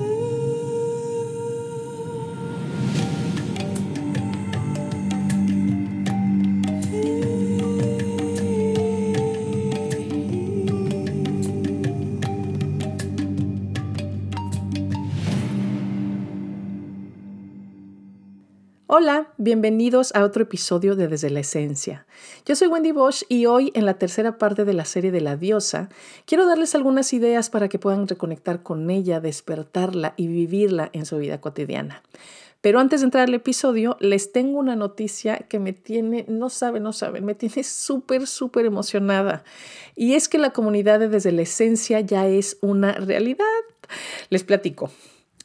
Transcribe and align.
Ooh. 0.00 0.21
Hola, 18.94 19.28
bienvenidos 19.38 20.14
a 20.14 20.22
otro 20.22 20.42
episodio 20.42 20.96
de 20.96 21.08
Desde 21.08 21.30
la 21.30 21.40
Esencia. 21.40 22.04
Yo 22.44 22.54
soy 22.54 22.68
Wendy 22.68 22.92
Bosch 22.92 23.22
y 23.26 23.46
hoy 23.46 23.72
en 23.74 23.86
la 23.86 23.94
tercera 23.94 24.36
parte 24.36 24.66
de 24.66 24.74
la 24.74 24.84
serie 24.84 25.10
de 25.10 25.22
la 25.22 25.38
diosa 25.38 25.88
quiero 26.26 26.44
darles 26.44 26.74
algunas 26.74 27.14
ideas 27.14 27.48
para 27.48 27.70
que 27.70 27.78
puedan 27.78 28.06
reconectar 28.06 28.62
con 28.62 28.90
ella, 28.90 29.18
despertarla 29.18 30.12
y 30.18 30.26
vivirla 30.26 30.90
en 30.92 31.06
su 31.06 31.16
vida 31.16 31.40
cotidiana. 31.40 32.02
Pero 32.60 32.80
antes 32.80 33.00
de 33.00 33.06
entrar 33.06 33.28
al 33.28 33.32
episodio, 33.32 33.96
les 33.98 34.30
tengo 34.30 34.58
una 34.58 34.76
noticia 34.76 35.38
que 35.38 35.58
me 35.58 35.72
tiene, 35.72 36.26
no 36.28 36.50
saben, 36.50 36.82
no 36.82 36.92
saben, 36.92 37.24
me 37.24 37.34
tiene 37.34 37.64
súper, 37.64 38.26
súper 38.26 38.66
emocionada. 38.66 39.42
Y 39.96 40.16
es 40.16 40.28
que 40.28 40.36
la 40.36 40.50
comunidad 40.50 41.00
de 41.00 41.08
Desde 41.08 41.32
la 41.32 41.40
Esencia 41.40 42.00
ya 42.00 42.26
es 42.26 42.58
una 42.60 42.92
realidad. 42.92 43.46
Les 44.28 44.44
platico. 44.44 44.90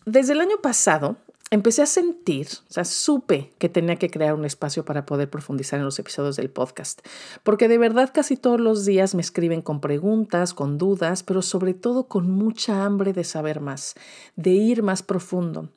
Desde 0.05 0.33
el 0.33 0.41
año 0.41 0.57
pasado, 0.61 1.15
empecé 1.49 1.81
a 1.81 1.85
sentir, 1.85 2.47
o 2.69 2.73
sea, 2.73 2.83
supe 2.83 3.53
que 3.57 3.69
tenía 3.69 3.95
que 3.95 4.09
crear 4.09 4.33
un 4.33 4.45
espacio 4.45 4.83
para 4.83 5.05
poder 5.05 5.29
profundizar 5.29 5.79
en 5.79 5.85
los 5.85 5.99
episodios 5.99 6.35
del 6.35 6.49
podcast, 6.49 7.05
porque 7.43 7.67
de 7.67 7.77
verdad 7.77 8.11
casi 8.13 8.35
todos 8.35 8.59
los 8.59 8.85
días 8.85 9.15
me 9.15 9.21
escriben 9.21 9.61
con 9.61 9.79
preguntas, 9.79 10.53
con 10.53 10.77
dudas, 10.77 11.23
pero 11.23 11.41
sobre 11.41 11.73
todo 11.73 12.07
con 12.07 12.29
mucha 12.29 12.83
hambre 12.83 13.13
de 13.13 13.23
saber 13.23 13.61
más, 13.61 13.95
de 14.35 14.51
ir 14.51 14.83
más 14.83 15.03
profundo. 15.03 15.69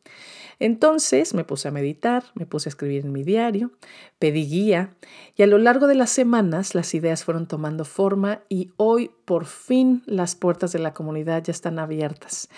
Entonces 0.60 1.32
me 1.34 1.42
puse 1.42 1.69
a 1.69 1.70
meditar, 1.73 2.24
me 2.34 2.46
puse 2.46 2.68
a 2.68 2.71
escribir 2.71 3.04
en 3.04 3.12
mi 3.12 3.24
diario, 3.24 3.73
pedí 4.18 4.46
guía 4.46 4.95
y 5.35 5.43
a 5.43 5.46
lo 5.46 5.57
largo 5.59 5.87
de 5.87 5.95
las 5.95 6.10
semanas 6.10 6.74
las 6.74 6.95
ideas 6.95 7.24
fueron 7.24 7.48
tomando 7.48 7.87
forma 7.87 8.43
y 8.51 8.70
hoy 8.76 9.10
por 9.24 9.46
fin 9.46 10.02
las 10.04 10.37
puertas 10.37 10.73
de 10.73 10.79
la 10.79 10.93
comunidad 10.93 11.43
ya 11.43 11.51
están 11.51 11.79
abiertas. 11.79 12.51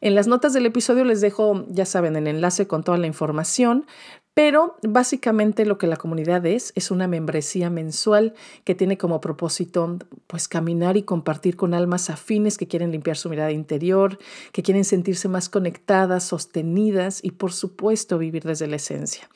En 0.00 0.16
las 0.16 0.26
notas 0.26 0.52
del 0.52 0.66
episodio 0.66 1.04
les 1.04 1.20
dejo, 1.20 1.64
ya 1.68 1.86
saben, 1.86 2.16
el 2.16 2.26
enlace 2.26 2.66
con 2.66 2.82
toda 2.82 2.98
la 2.98 3.06
información, 3.06 3.86
pero 4.34 4.76
básicamente 4.82 5.64
lo 5.64 5.78
que 5.78 5.86
la 5.86 5.96
comunidad 5.96 6.44
es 6.44 6.72
es 6.74 6.90
una 6.90 7.06
membresía 7.06 7.70
mensual 7.70 8.34
que 8.64 8.74
tiene 8.74 8.98
como 8.98 9.20
propósito 9.20 9.98
pues 10.26 10.48
caminar 10.48 10.96
y 10.96 11.04
compartir 11.04 11.56
con 11.56 11.72
almas 11.72 12.10
afines 12.10 12.58
que 12.58 12.66
quieren 12.66 12.90
limpiar 12.90 13.16
su 13.16 13.30
mirada 13.30 13.52
interior, 13.52 14.18
que 14.52 14.62
quieren 14.62 14.84
sentirse 14.84 15.28
más 15.28 15.48
conectadas, 15.48 16.24
sostenidas 16.24 17.22
y 17.22 17.30
por 17.30 17.52
supuesto 17.52 18.18
vivir 18.18 18.42
desde 18.42 18.66
la 18.66 18.76
esencia. 18.76 19.28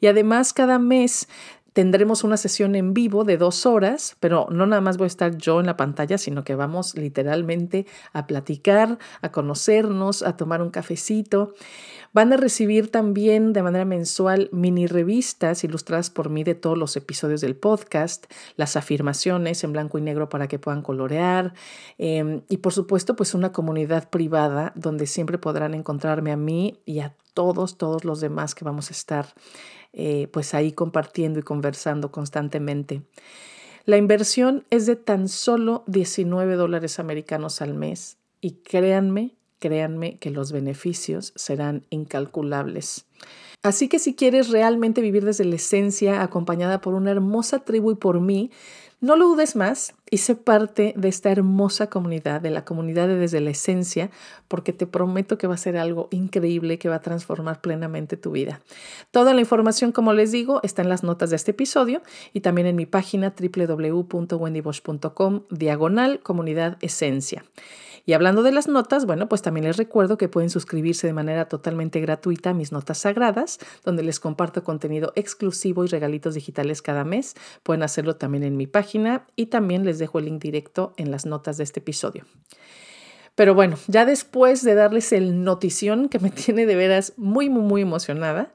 Y 0.00 0.06
además 0.06 0.54
cada 0.54 0.78
mes 0.78 1.28
tendremos 1.76 2.24
una 2.24 2.38
sesión 2.38 2.74
en 2.74 2.94
vivo 2.94 3.24
de 3.24 3.36
dos 3.36 3.66
horas, 3.66 4.16
pero 4.18 4.46
no 4.50 4.64
nada 4.64 4.80
más 4.80 4.96
voy 4.96 5.04
a 5.04 5.08
estar 5.08 5.36
yo 5.36 5.60
en 5.60 5.66
la 5.66 5.76
pantalla, 5.76 6.16
sino 6.16 6.42
que 6.42 6.54
vamos 6.54 6.96
literalmente 6.96 7.84
a 8.14 8.26
platicar, 8.26 8.98
a 9.20 9.30
conocernos, 9.30 10.22
a 10.22 10.38
tomar 10.38 10.62
un 10.62 10.70
cafecito. 10.70 11.52
Van 12.14 12.32
a 12.32 12.38
recibir 12.38 12.90
también 12.90 13.52
de 13.52 13.62
manera 13.62 13.84
mensual 13.84 14.48
mini 14.52 14.86
revistas 14.86 15.64
ilustradas 15.64 16.08
por 16.08 16.30
mí 16.30 16.44
de 16.44 16.54
todos 16.54 16.78
los 16.78 16.96
episodios 16.96 17.42
del 17.42 17.56
podcast, 17.56 18.24
las 18.56 18.76
afirmaciones 18.76 19.62
en 19.62 19.74
blanco 19.74 19.98
y 19.98 20.00
negro 20.00 20.30
para 20.30 20.48
que 20.48 20.58
puedan 20.58 20.80
colorear 20.80 21.52
em, 21.98 22.40
y 22.48 22.56
por 22.56 22.72
supuesto 22.72 23.16
pues 23.16 23.34
una 23.34 23.52
comunidad 23.52 24.08
privada 24.08 24.72
donde 24.76 25.06
siempre 25.06 25.36
podrán 25.36 25.74
encontrarme 25.74 26.32
a 26.32 26.38
mí 26.38 26.80
y 26.86 27.00
a 27.00 27.14
todos, 27.34 27.76
todos 27.76 28.06
los 28.06 28.22
demás 28.22 28.54
que 28.54 28.64
vamos 28.64 28.88
a 28.88 28.94
estar 28.94 29.26
eh, 29.96 30.28
pues 30.30 30.54
ahí 30.54 30.72
compartiendo 30.72 31.40
y 31.40 31.42
conversando 31.42 32.12
constantemente. 32.12 33.02
La 33.86 33.96
inversión 33.96 34.64
es 34.70 34.84
de 34.84 34.94
tan 34.94 35.28
solo 35.28 35.82
19 35.86 36.56
dólares 36.56 36.98
americanos 36.98 37.62
al 37.62 37.72
mes 37.72 38.18
y 38.42 38.52
créanme, 38.62 39.36
créanme 39.58 40.18
que 40.18 40.30
los 40.30 40.52
beneficios 40.52 41.32
serán 41.34 41.86
incalculables. 41.88 43.06
Así 43.62 43.88
que 43.88 43.98
si 43.98 44.14
quieres 44.14 44.50
realmente 44.50 45.00
vivir 45.00 45.24
desde 45.24 45.44
la 45.44 45.56
esencia, 45.56 46.22
acompañada 46.22 46.80
por 46.80 46.94
una 46.94 47.10
hermosa 47.10 47.60
tribu 47.60 47.92
y 47.92 47.96
por 47.96 48.20
mí, 48.20 48.50
no 49.00 49.16
lo 49.16 49.28
dudes 49.28 49.56
más 49.56 49.94
y 50.10 50.18
sé 50.18 50.34
parte 50.34 50.94
de 50.96 51.08
esta 51.08 51.30
hermosa 51.30 51.90
comunidad, 51.90 52.40
de 52.40 52.50
la 52.50 52.64
comunidad 52.64 53.08
de 53.08 53.16
Desde 53.16 53.40
la 53.40 53.50
Esencia, 53.50 54.10
porque 54.48 54.72
te 54.72 54.86
prometo 54.86 55.36
que 55.36 55.46
va 55.46 55.54
a 55.54 55.58
ser 55.58 55.76
algo 55.76 56.08
increíble 56.10 56.78
que 56.78 56.88
va 56.88 56.96
a 56.96 57.02
transformar 57.02 57.60
plenamente 57.60 58.16
tu 58.16 58.30
vida. 58.30 58.60
Toda 59.10 59.34
la 59.34 59.40
información, 59.40 59.92
como 59.92 60.12
les 60.12 60.32
digo, 60.32 60.60
está 60.62 60.82
en 60.82 60.88
las 60.88 61.02
notas 61.02 61.30
de 61.30 61.36
este 61.36 61.50
episodio 61.50 62.02
y 62.32 62.40
también 62.40 62.66
en 62.66 62.76
mi 62.76 62.86
página 62.86 63.34
www.wendybosch.com 63.38 65.42
diagonal 65.50 66.20
comunidad 66.20 66.78
esencia. 66.80 67.44
Y 68.06 68.12
hablando 68.12 68.44
de 68.44 68.52
las 68.52 68.68
notas, 68.68 69.04
bueno, 69.04 69.28
pues 69.28 69.42
también 69.42 69.66
les 69.66 69.76
recuerdo 69.76 70.16
que 70.16 70.28
pueden 70.28 70.48
suscribirse 70.48 71.08
de 71.08 71.12
manera 71.12 71.48
totalmente 71.48 72.00
gratuita 72.00 72.50
a 72.50 72.54
mis 72.54 72.70
notas 72.70 72.98
sagradas, 72.98 73.58
donde 73.84 74.04
les 74.04 74.20
comparto 74.20 74.62
contenido 74.62 75.12
exclusivo 75.16 75.84
y 75.84 75.88
regalitos 75.88 76.34
digitales 76.34 76.82
cada 76.82 77.04
mes. 77.04 77.34
Pueden 77.64 77.82
hacerlo 77.82 78.14
también 78.14 78.44
en 78.44 78.56
mi 78.56 78.68
página 78.68 79.26
y 79.34 79.46
también 79.46 79.84
les 79.84 79.98
dejo 79.98 80.20
el 80.20 80.26
link 80.26 80.40
directo 80.40 80.94
en 80.96 81.10
las 81.10 81.26
notas 81.26 81.56
de 81.56 81.64
este 81.64 81.80
episodio. 81.80 82.24
Pero 83.36 83.54
bueno, 83.54 83.76
ya 83.86 84.06
después 84.06 84.64
de 84.64 84.74
darles 84.74 85.12
el 85.12 85.44
notición 85.44 86.08
que 86.08 86.18
me 86.18 86.30
tiene 86.32 86.66
de 86.66 86.74
veras 86.74 87.12
muy, 87.16 87.48
muy, 87.48 87.62
muy 87.62 87.82
emocionada, 87.82 88.52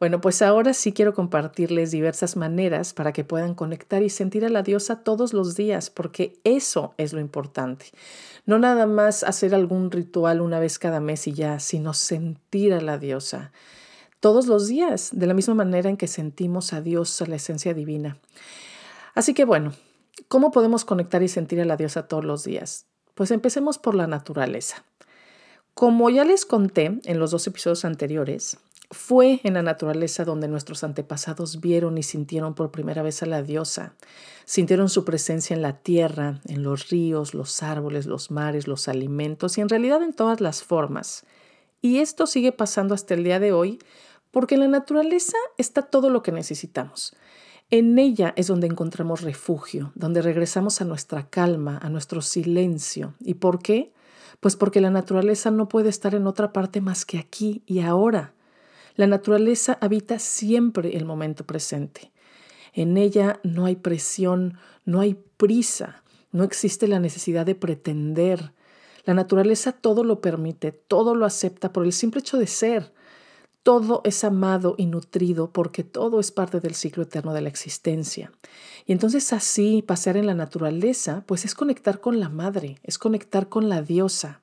bueno, 0.00 0.20
pues 0.20 0.42
ahora 0.42 0.74
sí 0.74 0.92
quiero 0.92 1.14
compartirles 1.14 1.92
diversas 1.92 2.36
maneras 2.36 2.92
para 2.92 3.12
que 3.12 3.24
puedan 3.24 3.54
conectar 3.54 4.02
y 4.02 4.10
sentir 4.10 4.44
a 4.44 4.48
la 4.48 4.64
diosa 4.64 5.04
todos 5.04 5.32
los 5.32 5.54
días, 5.54 5.88
porque 5.88 6.40
eso 6.42 6.94
es 6.98 7.12
lo 7.12 7.20
importante. 7.20 7.86
No 8.44 8.58
nada 8.58 8.86
más 8.86 9.22
hacer 9.22 9.54
algún 9.54 9.92
ritual 9.92 10.40
una 10.40 10.58
vez 10.58 10.80
cada 10.80 10.98
mes 10.98 11.28
y 11.28 11.32
ya, 11.32 11.60
sino 11.60 11.94
sentir 11.94 12.74
a 12.74 12.80
la 12.80 12.98
diosa 12.98 13.52
todos 14.18 14.46
los 14.46 14.66
días, 14.66 15.10
de 15.12 15.26
la 15.26 15.34
misma 15.34 15.54
manera 15.54 15.88
en 15.88 15.96
que 15.96 16.08
sentimos 16.08 16.72
a 16.72 16.80
Dios, 16.80 17.22
a 17.22 17.26
la 17.26 17.36
esencia 17.36 17.72
divina. 17.72 18.18
Así 19.14 19.32
que 19.32 19.44
bueno, 19.44 19.74
¿cómo 20.26 20.50
podemos 20.50 20.84
conectar 20.84 21.22
y 21.22 21.28
sentir 21.28 21.60
a 21.60 21.64
la 21.64 21.76
diosa 21.76 22.08
todos 22.08 22.24
los 22.24 22.42
días? 22.42 22.86
Pues 23.14 23.30
empecemos 23.30 23.78
por 23.78 23.94
la 23.94 24.06
naturaleza. 24.06 24.84
Como 25.74 26.10
ya 26.10 26.24
les 26.24 26.46
conté 26.46 27.00
en 27.04 27.18
los 27.18 27.30
dos 27.30 27.46
episodios 27.46 27.84
anteriores, 27.84 28.58
fue 28.90 29.40
en 29.44 29.54
la 29.54 29.62
naturaleza 29.62 30.24
donde 30.24 30.46
nuestros 30.46 30.84
antepasados 30.84 31.60
vieron 31.60 31.98
y 31.98 32.02
sintieron 32.02 32.54
por 32.54 32.70
primera 32.70 33.02
vez 33.02 33.22
a 33.22 33.26
la 33.26 33.42
diosa. 33.42 33.94
Sintieron 34.44 34.88
su 34.88 35.04
presencia 35.04 35.54
en 35.54 35.62
la 35.62 35.78
tierra, 35.78 36.40
en 36.46 36.62
los 36.62 36.90
ríos, 36.90 37.34
los 37.34 37.62
árboles, 37.62 38.06
los 38.06 38.30
mares, 38.30 38.68
los 38.68 38.88
alimentos 38.88 39.58
y 39.58 39.62
en 39.62 39.68
realidad 39.68 40.02
en 40.02 40.12
todas 40.12 40.40
las 40.40 40.62
formas. 40.62 41.24
Y 41.80 41.98
esto 41.98 42.26
sigue 42.26 42.52
pasando 42.52 42.94
hasta 42.94 43.14
el 43.14 43.24
día 43.24 43.40
de 43.40 43.52
hoy 43.52 43.78
porque 44.30 44.54
en 44.54 44.62
la 44.62 44.68
naturaleza 44.68 45.36
está 45.58 45.82
todo 45.82 46.10
lo 46.10 46.22
que 46.22 46.32
necesitamos. 46.32 47.14
En 47.70 47.98
ella 47.98 48.34
es 48.36 48.46
donde 48.46 48.66
encontramos 48.66 49.22
refugio, 49.22 49.92
donde 49.94 50.22
regresamos 50.22 50.80
a 50.80 50.84
nuestra 50.84 51.28
calma, 51.28 51.78
a 51.82 51.88
nuestro 51.88 52.20
silencio. 52.20 53.14
¿Y 53.20 53.34
por 53.34 53.60
qué? 53.60 53.92
Pues 54.40 54.54
porque 54.56 54.80
la 54.80 54.90
naturaleza 54.90 55.50
no 55.50 55.68
puede 55.68 55.88
estar 55.88 56.14
en 56.14 56.26
otra 56.26 56.52
parte 56.52 56.80
más 56.80 57.04
que 57.04 57.18
aquí 57.18 57.62
y 57.66 57.80
ahora. 57.80 58.34
La 58.96 59.06
naturaleza 59.06 59.78
habita 59.80 60.18
siempre 60.18 60.96
el 60.96 61.04
momento 61.04 61.44
presente. 61.44 62.12
En 62.74 62.96
ella 62.96 63.40
no 63.42 63.66
hay 63.66 63.76
presión, 63.76 64.58
no 64.84 65.00
hay 65.00 65.14
prisa, 65.36 66.02
no 66.32 66.44
existe 66.44 66.86
la 66.86 67.00
necesidad 67.00 67.46
de 67.46 67.54
pretender. 67.54 68.52
La 69.04 69.14
naturaleza 69.14 69.72
todo 69.72 70.04
lo 70.04 70.20
permite, 70.20 70.72
todo 70.72 71.14
lo 71.14 71.24
acepta 71.24 71.72
por 71.72 71.84
el 71.84 71.92
simple 71.92 72.20
hecho 72.20 72.36
de 72.36 72.46
ser. 72.46 72.92
Todo 73.64 74.02
es 74.04 74.22
amado 74.22 74.76
y 74.78 74.86
nutrido 74.86 75.50
porque 75.50 75.82
todo 75.82 76.20
es 76.20 76.30
parte 76.30 76.60
del 76.60 76.76
ciclo 76.76 77.02
eterno 77.02 77.32
de 77.32 77.40
la 77.40 77.48
existencia. 77.48 78.30
Y 78.86 78.92
entonces 78.92 79.32
así, 79.32 79.82
pasear 79.82 80.16
en 80.16 80.26
la 80.26 80.34
naturaleza, 80.34 81.24
pues 81.26 81.44
es 81.44 81.56
conectar 81.56 82.00
con 82.00 82.20
la 82.20 82.28
madre, 82.28 82.78
es 82.84 82.98
conectar 82.98 83.48
con 83.48 83.68
la 83.68 83.82
diosa 83.82 84.42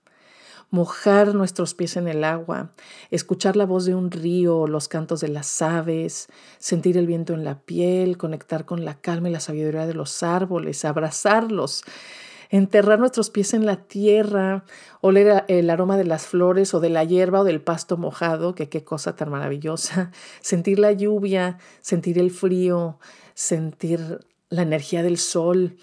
mojar 0.72 1.36
nuestros 1.36 1.74
pies 1.74 1.98
en 1.98 2.08
el 2.08 2.24
agua, 2.24 2.72
escuchar 3.12 3.58
la 3.58 3.66
voz 3.66 3.86
de 3.86 3.94
un 3.94 4.10
río, 4.10 4.68
los 4.68 4.88
cantos 4.88 5.20
de 5.20 5.28
las 5.28 5.62
aves, 5.62 6.30
sentir 6.58 6.98
el 6.98 7.08
viento 7.08 7.34
en 7.34 7.44
la 7.44 7.60
piel, 7.60 8.18
conectar 8.18 8.66
con 8.66 8.86
la 8.86 9.00
calma 9.00 9.30
y 9.30 9.34
la 9.34 9.42
sabiduría 9.42 9.86
de 9.86 9.94
los 9.94 10.24
árboles, 10.24 10.86
abrazarlos, 10.86 11.84
enterrar 12.52 13.00
nuestros 13.00 13.30
pies 13.30 13.54
en 13.54 13.66
la 13.66 13.78
tierra, 13.78 14.66
oler 15.00 15.46
el 15.48 15.70
aroma 15.70 15.98
de 15.98 16.04
las 16.04 16.28
flores 16.28 16.74
o 16.74 16.82
de 16.82 16.90
la 16.90 17.04
hierba 17.06 17.40
o 17.40 17.44
del 17.46 17.62
pasto 17.62 17.98
mojado, 17.98 18.54
que 18.54 18.70
qué 18.70 18.84
cosa 18.84 19.16
tan 19.16 19.32
maravillosa, 19.32 20.12
sentir 20.42 20.78
la 20.78 20.92
lluvia, 20.92 21.58
sentir 21.80 22.20
el 22.20 22.30
frío, 22.30 23.00
sentir 23.34 24.20
la 24.50 24.64
energía 24.64 25.02
del 25.02 25.18
sol, 25.18 25.78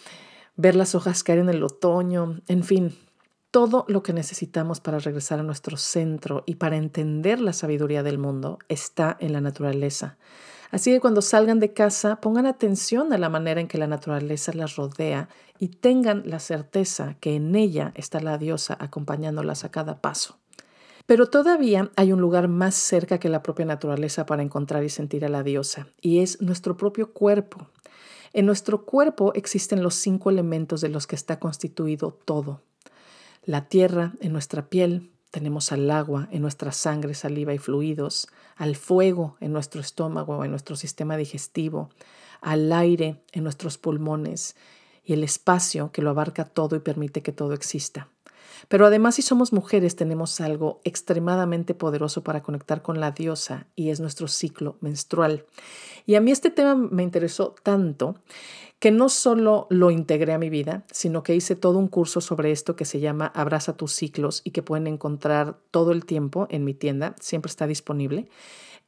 ver 0.56 0.76
las 0.76 0.94
hojas 0.94 1.24
caer 1.24 1.38
en 1.38 1.48
el 1.48 1.64
otoño, 1.64 2.40
en 2.46 2.62
fin, 2.62 2.96
Todo 3.50 3.86
lo 3.88 4.02
que 4.02 4.12
necesitamos 4.12 4.80
para 4.80 4.98
regresar 4.98 5.40
a 5.40 5.42
nuestro 5.42 5.78
centro 5.78 6.44
y 6.44 6.56
para 6.56 6.76
entender 6.76 7.40
la 7.40 7.54
sabiduría 7.54 8.02
del 8.02 8.18
mundo 8.18 8.58
está 8.68 9.16
en 9.20 9.32
la 9.32 9.40
naturaleza. 9.40 10.18
Así 10.70 10.90
que 10.90 11.00
cuando 11.00 11.22
salgan 11.22 11.60
de 11.60 11.72
casa, 11.72 12.16
pongan 12.20 12.46
atención 12.46 13.12
a 13.12 13.18
la 13.18 13.30
manera 13.30 13.60
en 13.60 13.68
que 13.68 13.78
la 13.78 13.86
naturaleza 13.86 14.52
las 14.52 14.76
rodea 14.76 15.28
y 15.58 15.68
tengan 15.68 16.22
la 16.26 16.40
certeza 16.40 17.16
que 17.20 17.36
en 17.36 17.54
ella 17.56 17.92
está 17.94 18.20
la 18.20 18.36
diosa 18.38 18.76
acompañándolas 18.78 19.64
a 19.64 19.70
cada 19.70 20.00
paso. 20.00 20.36
Pero 21.06 21.26
todavía 21.26 21.90
hay 21.96 22.12
un 22.12 22.20
lugar 22.20 22.48
más 22.48 22.74
cerca 22.74 23.18
que 23.18 23.30
la 23.30 23.42
propia 23.42 23.64
naturaleza 23.64 24.26
para 24.26 24.42
encontrar 24.42 24.84
y 24.84 24.90
sentir 24.90 25.24
a 25.24 25.30
la 25.30 25.42
diosa, 25.42 25.88
y 26.02 26.18
es 26.18 26.42
nuestro 26.42 26.76
propio 26.76 27.14
cuerpo. 27.14 27.66
En 28.34 28.44
nuestro 28.44 28.84
cuerpo 28.84 29.32
existen 29.34 29.82
los 29.82 29.94
cinco 29.94 30.28
elementos 30.28 30.82
de 30.82 30.90
los 30.90 31.06
que 31.06 31.16
está 31.16 31.40
constituido 31.40 32.12
todo. 32.26 32.60
La 33.46 33.70
tierra 33.70 34.12
en 34.20 34.34
nuestra 34.34 34.68
piel, 34.68 35.10
tenemos 35.30 35.72
al 35.72 35.90
agua 35.90 36.28
en 36.30 36.42
nuestra 36.42 36.72
sangre, 36.72 37.14
saliva 37.14 37.54
y 37.54 37.58
fluidos, 37.58 38.28
al 38.56 38.76
fuego 38.76 39.36
en 39.40 39.52
nuestro 39.52 39.80
estómago 39.80 40.44
en 40.44 40.50
nuestro 40.50 40.76
sistema 40.76 41.16
digestivo, 41.16 41.90
al 42.40 42.72
aire 42.72 43.22
en 43.32 43.44
nuestros 43.44 43.78
pulmones 43.78 44.56
y 45.04 45.14
el 45.14 45.24
espacio 45.24 45.90
que 45.92 46.02
lo 46.02 46.10
abarca 46.10 46.44
todo 46.44 46.76
y 46.76 46.80
permite 46.80 47.22
que 47.22 47.32
todo 47.32 47.54
exista. 47.54 48.08
Pero 48.68 48.86
además 48.86 49.16
si 49.16 49.22
somos 49.22 49.52
mujeres 49.52 49.96
tenemos 49.96 50.40
algo 50.40 50.80
extremadamente 50.84 51.74
poderoso 51.74 52.22
para 52.22 52.42
conectar 52.42 52.82
con 52.82 53.00
la 53.00 53.12
diosa 53.12 53.66
y 53.76 53.90
es 53.90 54.00
nuestro 54.00 54.28
ciclo 54.28 54.76
menstrual. 54.80 55.44
Y 56.06 56.14
a 56.14 56.20
mí 56.20 56.30
este 56.30 56.50
tema 56.50 56.74
me 56.74 57.02
interesó 57.02 57.54
tanto 57.62 58.16
que 58.78 58.90
no 58.90 59.08
solo 59.08 59.66
lo 59.70 59.90
integré 59.90 60.32
a 60.32 60.38
mi 60.38 60.50
vida, 60.50 60.84
sino 60.92 61.22
que 61.22 61.34
hice 61.34 61.56
todo 61.56 61.78
un 61.78 61.88
curso 61.88 62.20
sobre 62.20 62.52
esto 62.52 62.76
que 62.76 62.84
se 62.84 63.00
llama 63.00 63.26
Abraza 63.34 63.76
tus 63.76 63.92
ciclos 63.92 64.40
y 64.44 64.52
que 64.52 64.62
pueden 64.62 64.86
encontrar 64.86 65.58
todo 65.70 65.92
el 65.92 66.04
tiempo 66.04 66.46
en 66.50 66.64
mi 66.64 66.74
tienda, 66.74 67.16
siempre 67.20 67.50
está 67.50 67.66
disponible. 67.66 68.28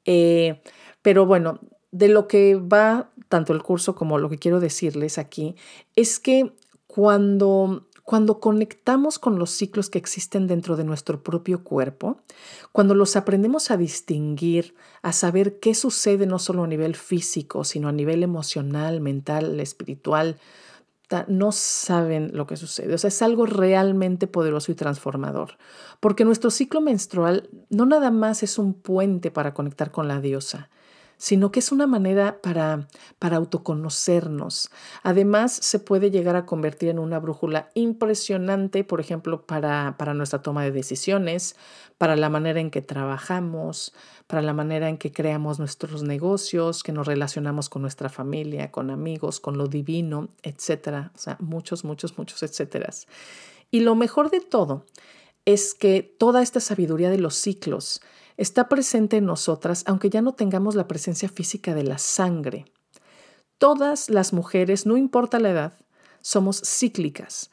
Eh, 0.05 0.63
pero 1.03 1.27
bueno, 1.27 1.61
de 1.91 2.09
lo 2.09 2.29
que 2.29 2.55
va 2.55 3.11
tanto 3.29 3.53
el 3.53 3.63
curso 3.63 3.95
como 3.95 4.19
lo 4.19 4.29
que 4.29 4.39
quiero 4.39 4.61
decirles 4.61 5.19
aquí 5.19 5.57
es 5.97 6.21
que 6.21 6.53
cuando 6.87 7.89
cuando 8.11 8.41
conectamos 8.41 9.21
con 9.21 9.39
los 9.39 9.51
ciclos 9.51 9.89
que 9.89 9.99
existen 9.99 10.49
dentro 10.49 10.75
de 10.75 10.83
nuestro 10.83 11.23
propio 11.23 11.63
cuerpo, 11.63 12.19
cuando 12.73 12.97
los 12.97 13.15
aprendemos 13.15 13.71
a 13.71 13.77
distinguir, 13.77 14.75
a 15.01 15.13
saber 15.13 15.61
qué 15.61 15.77
sucede 15.77 16.27
no 16.27 16.41
solo 16.41 16.65
a 16.65 16.67
nivel 16.67 16.97
físico, 16.97 17.63
sino 17.63 17.87
a 17.87 17.93
nivel 17.93 18.25
emocional, 18.25 19.01
mental, 19.01 19.61
espiritual, 19.61 20.41
no 21.29 21.53
saben 21.53 22.33
lo 22.35 22.49
que 22.49 22.57
sucede. 22.57 22.93
O 22.95 22.99
sea, 22.99 23.07
es 23.07 23.23
algo 23.23 23.47
realmente 23.47 24.27
poderoso 24.27 24.73
y 24.73 24.75
transformador. 24.75 25.57
Porque 26.01 26.25
nuestro 26.25 26.51
ciclo 26.51 26.81
menstrual 26.81 27.49
no 27.69 27.87
nada 27.87 28.11
más 28.11 28.43
es 28.43 28.59
un 28.59 28.75
puente 28.75 29.31
para 29.31 29.55
conectar 29.55 29.93
con 29.93 30.09
la 30.09 30.21
diosa, 30.21 30.69
sino 31.21 31.53
que 31.53 31.61
es 31.61 31.71
una 31.71 31.87
manera 31.87 32.41
para, 32.41 32.89
para 33.19 33.37
autoconocernos. 33.37 34.71
Además, 35.03 35.53
se 35.53 35.79
puede 35.79 36.11
llegar 36.11 36.35
a 36.35 36.47
convertir 36.47 36.89
en 36.89 36.99
una 36.99 37.19
brújula 37.19 37.69
impresionante, 37.75 38.85
por 38.85 39.01
ejemplo, 39.01 39.45
para, 39.45 39.97
para 39.99 40.15
nuestra 40.15 40.41
toma 40.41 40.65
de 40.65 40.73
decisiones, 40.73 41.57
para 41.99 42.17
la 42.17 42.31
manera 42.31 42.59
en 42.59 42.71
que 42.71 42.81
trabajamos, 42.81 43.93
para 44.27 44.41
la 44.41 44.55
manera 44.55 44.89
en 44.89 44.97
que 44.97 45.13
creamos 45.13 45.59
nuestros 45.59 46.03
negocios, 46.03 46.83
que 46.83 46.93
nos 46.93 47.07
relacionamos 47.07 47.69
con 47.69 47.83
nuestra 47.83 48.09
familia, 48.09 48.71
con 48.71 48.91
amigos, 48.91 49.41
con 49.41 49.59
lo 49.59 49.67
divino, 49.67 50.29
etcétera. 50.43 51.13
O 51.15 51.19
sea, 51.19 51.37
muchos, 51.39 51.85
muchos, 51.85 52.17
muchos, 52.17 52.43
etcétera. 52.43 52.89
Y 53.71 53.81
lo 53.81 53.95
mejor 53.95 54.31
de 54.31 54.41
todo 54.41 54.87
es 55.45 55.75
que 55.75 56.03
toda 56.03 56.43
esta 56.43 56.61
sabiduría 56.61 57.11
de 57.11 57.19
los 57.19 57.35
ciclos 57.35 58.01
está 58.37 58.69
presente 58.69 59.19
en 59.19 59.27
nosotras 59.27 59.85
aunque 59.87 60.11
ya 60.11 60.23
no 60.23 60.33
tengamos 60.33 60.75
la 60.75 60.89
presencia 60.89 61.29
física 61.29 61.75
de 61.75 61.85
la 61.85 61.99
sangre. 61.99 62.67
Todas 63.59 64.09
las 64.09 64.33
mujeres, 64.33 64.87
no 64.87 64.97
importa 64.97 65.39
la 65.39 65.51
edad, 65.51 65.73
somos 66.23 66.63
cíclicas. 66.65 67.51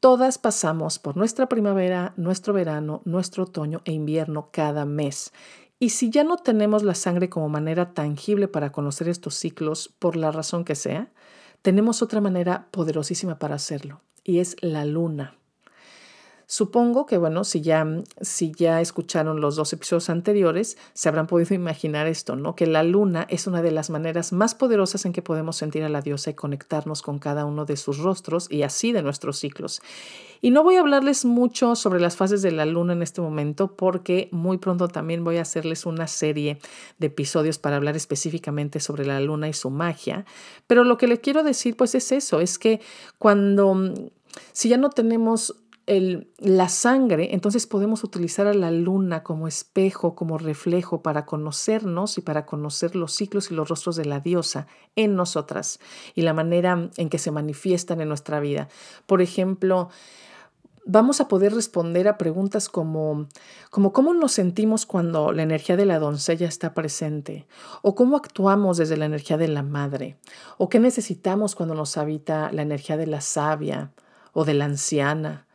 Todas 0.00 0.38
pasamos 0.38 0.98
por 0.98 1.16
nuestra 1.16 1.48
primavera, 1.48 2.14
nuestro 2.16 2.52
verano, 2.52 3.02
nuestro 3.04 3.44
otoño 3.44 3.82
e 3.84 3.92
invierno 3.92 4.48
cada 4.50 4.84
mes. 4.84 5.32
Y 5.78 5.90
si 5.90 6.10
ya 6.10 6.24
no 6.24 6.36
tenemos 6.36 6.82
la 6.82 6.94
sangre 6.94 7.28
como 7.28 7.48
manera 7.48 7.92
tangible 7.92 8.48
para 8.48 8.72
conocer 8.72 9.08
estos 9.08 9.34
ciclos, 9.34 9.94
por 9.98 10.16
la 10.16 10.30
razón 10.30 10.64
que 10.64 10.74
sea, 10.74 11.12
tenemos 11.60 12.02
otra 12.02 12.20
manera 12.20 12.68
poderosísima 12.70 13.38
para 13.38 13.54
hacerlo, 13.54 14.00
y 14.24 14.38
es 14.38 14.56
la 14.60 14.84
luna. 14.84 15.36
Supongo 16.52 17.06
que, 17.06 17.16
bueno, 17.16 17.44
si 17.44 17.62
ya, 17.62 17.86
si 18.20 18.52
ya 18.52 18.82
escucharon 18.82 19.40
los 19.40 19.56
dos 19.56 19.72
episodios 19.72 20.10
anteriores, 20.10 20.76
se 20.92 21.08
habrán 21.08 21.26
podido 21.26 21.54
imaginar 21.54 22.06
esto, 22.06 22.36
¿no? 22.36 22.54
Que 22.54 22.66
la 22.66 22.82
luna 22.82 23.26
es 23.30 23.46
una 23.46 23.62
de 23.62 23.70
las 23.70 23.88
maneras 23.88 24.34
más 24.34 24.54
poderosas 24.54 25.06
en 25.06 25.14
que 25.14 25.22
podemos 25.22 25.56
sentir 25.56 25.82
a 25.82 25.88
la 25.88 26.02
diosa 26.02 26.28
y 26.28 26.34
conectarnos 26.34 27.00
con 27.00 27.18
cada 27.18 27.46
uno 27.46 27.64
de 27.64 27.78
sus 27.78 27.96
rostros 27.96 28.48
y 28.50 28.64
así 28.64 28.92
de 28.92 29.02
nuestros 29.02 29.38
ciclos. 29.38 29.80
Y 30.42 30.50
no 30.50 30.62
voy 30.62 30.76
a 30.76 30.80
hablarles 30.80 31.24
mucho 31.24 31.74
sobre 31.74 32.00
las 32.00 32.16
fases 32.16 32.42
de 32.42 32.52
la 32.52 32.66
luna 32.66 32.92
en 32.92 33.00
este 33.00 33.22
momento 33.22 33.74
porque 33.74 34.28
muy 34.30 34.58
pronto 34.58 34.88
también 34.88 35.24
voy 35.24 35.38
a 35.38 35.42
hacerles 35.42 35.86
una 35.86 36.06
serie 36.06 36.58
de 36.98 37.06
episodios 37.06 37.56
para 37.56 37.76
hablar 37.76 37.96
específicamente 37.96 38.78
sobre 38.78 39.06
la 39.06 39.20
luna 39.20 39.48
y 39.48 39.54
su 39.54 39.70
magia. 39.70 40.26
Pero 40.66 40.84
lo 40.84 40.98
que 40.98 41.06
le 41.06 41.18
quiero 41.18 41.44
decir 41.44 41.78
pues 41.78 41.94
es 41.94 42.12
eso, 42.12 42.40
es 42.40 42.58
que 42.58 42.82
cuando, 43.16 43.94
si 44.52 44.68
ya 44.68 44.76
no 44.76 44.90
tenemos 44.90 45.56
la 45.86 46.68
sangre, 46.68 47.34
entonces 47.34 47.66
podemos 47.66 48.04
utilizar 48.04 48.46
a 48.46 48.54
la 48.54 48.70
luna 48.70 49.22
como 49.22 49.48
espejo, 49.48 50.14
como 50.14 50.38
reflejo 50.38 51.02
para 51.02 51.26
conocernos 51.26 52.18
y 52.18 52.20
para 52.20 52.46
conocer 52.46 52.94
los 52.94 53.14
ciclos 53.14 53.50
y 53.50 53.54
los 53.54 53.68
rostros 53.68 53.96
de 53.96 54.04
la 54.04 54.20
diosa 54.20 54.68
en 54.94 55.16
nosotras 55.16 55.80
y 56.14 56.22
la 56.22 56.34
manera 56.34 56.90
en 56.96 57.08
que 57.08 57.18
se 57.18 57.32
manifiestan 57.32 58.00
en 58.00 58.08
nuestra 58.08 58.38
vida. 58.38 58.68
Por 59.06 59.22
ejemplo, 59.22 59.88
vamos 60.84 61.20
a 61.20 61.28
poder 61.28 61.54
responder 61.54 62.08
a 62.08 62.18
preguntas 62.18 62.68
como, 62.68 63.26
como 63.70 63.92
cómo 63.92 64.14
nos 64.14 64.32
sentimos 64.32 64.86
cuando 64.86 65.32
la 65.32 65.42
energía 65.42 65.76
de 65.76 65.86
la 65.86 65.98
doncella 65.98 66.46
está 66.46 66.74
presente, 66.74 67.46
o 67.82 67.94
cómo 67.94 68.16
actuamos 68.16 68.78
desde 68.78 68.96
la 68.96 69.06
energía 69.06 69.36
de 69.36 69.48
la 69.48 69.62
madre, 69.62 70.16
o 70.58 70.68
qué 70.68 70.78
necesitamos 70.78 71.54
cuando 71.54 71.74
nos 71.74 71.96
habita 71.96 72.52
la 72.52 72.62
energía 72.62 72.96
de 72.96 73.06
la 73.06 73.20
sabia 73.20 73.92
o 74.32 74.44
de 74.44 74.54
la 74.54 74.64
anciana, 74.64 75.46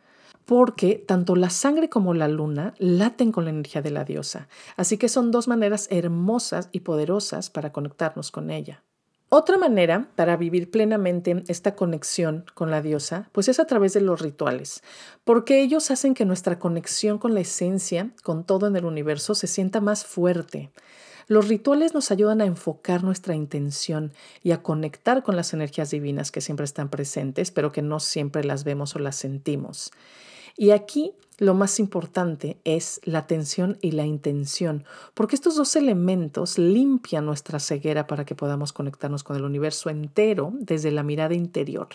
porque 0.48 1.04
tanto 1.06 1.36
la 1.36 1.50
sangre 1.50 1.90
como 1.90 2.14
la 2.14 2.26
luna 2.26 2.72
laten 2.78 3.32
con 3.32 3.44
la 3.44 3.50
energía 3.50 3.82
de 3.82 3.90
la 3.90 4.06
diosa. 4.06 4.48
Así 4.78 4.96
que 4.96 5.10
son 5.10 5.30
dos 5.30 5.46
maneras 5.46 5.88
hermosas 5.90 6.70
y 6.72 6.80
poderosas 6.80 7.50
para 7.50 7.70
conectarnos 7.70 8.30
con 8.30 8.50
ella. 8.50 8.82
Otra 9.28 9.58
manera 9.58 10.08
para 10.16 10.38
vivir 10.38 10.70
plenamente 10.70 11.44
esta 11.48 11.76
conexión 11.76 12.46
con 12.54 12.70
la 12.70 12.80
diosa, 12.80 13.28
pues 13.32 13.48
es 13.48 13.60
a 13.60 13.66
través 13.66 13.92
de 13.92 14.00
los 14.00 14.22
rituales, 14.22 14.82
porque 15.22 15.60
ellos 15.60 15.90
hacen 15.90 16.14
que 16.14 16.24
nuestra 16.24 16.58
conexión 16.58 17.18
con 17.18 17.34
la 17.34 17.40
esencia, 17.40 18.14
con 18.22 18.44
todo 18.44 18.68
en 18.68 18.76
el 18.76 18.86
universo, 18.86 19.34
se 19.34 19.48
sienta 19.48 19.82
más 19.82 20.06
fuerte. 20.06 20.70
Los 21.26 21.48
rituales 21.48 21.92
nos 21.92 22.10
ayudan 22.10 22.40
a 22.40 22.46
enfocar 22.46 23.04
nuestra 23.04 23.34
intención 23.34 24.14
y 24.42 24.52
a 24.52 24.62
conectar 24.62 25.22
con 25.22 25.36
las 25.36 25.52
energías 25.52 25.90
divinas 25.90 26.30
que 26.30 26.40
siempre 26.40 26.64
están 26.64 26.88
presentes, 26.88 27.50
pero 27.50 27.70
que 27.70 27.82
no 27.82 28.00
siempre 28.00 28.44
las 28.44 28.64
vemos 28.64 28.96
o 28.96 28.98
las 28.98 29.16
sentimos. 29.16 29.92
Y 30.60 30.72
aquí 30.72 31.14
lo 31.38 31.54
más 31.54 31.78
importante 31.78 32.58
es 32.64 33.00
la 33.04 33.20
atención 33.20 33.78
y 33.80 33.92
la 33.92 34.04
intención, 34.04 34.84
porque 35.14 35.36
estos 35.36 35.54
dos 35.54 35.76
elementos 35.76 36.58
limpian 36.58 37.26
nuestra 37.26 37.60
ceguera 37.60 38.08
para 38.08 38.24
que 38.24 38.34
podamos 38.34 38.72
conectarnos 38.72 39.22
con 39.22 39.36
el 39.36 39.44
universo 39.44 39.88
entero 39.88 40.52
desde 40.58 40.90
la 40.90 41.04
mirada 41.04 41.34
interior. 41.34 41.86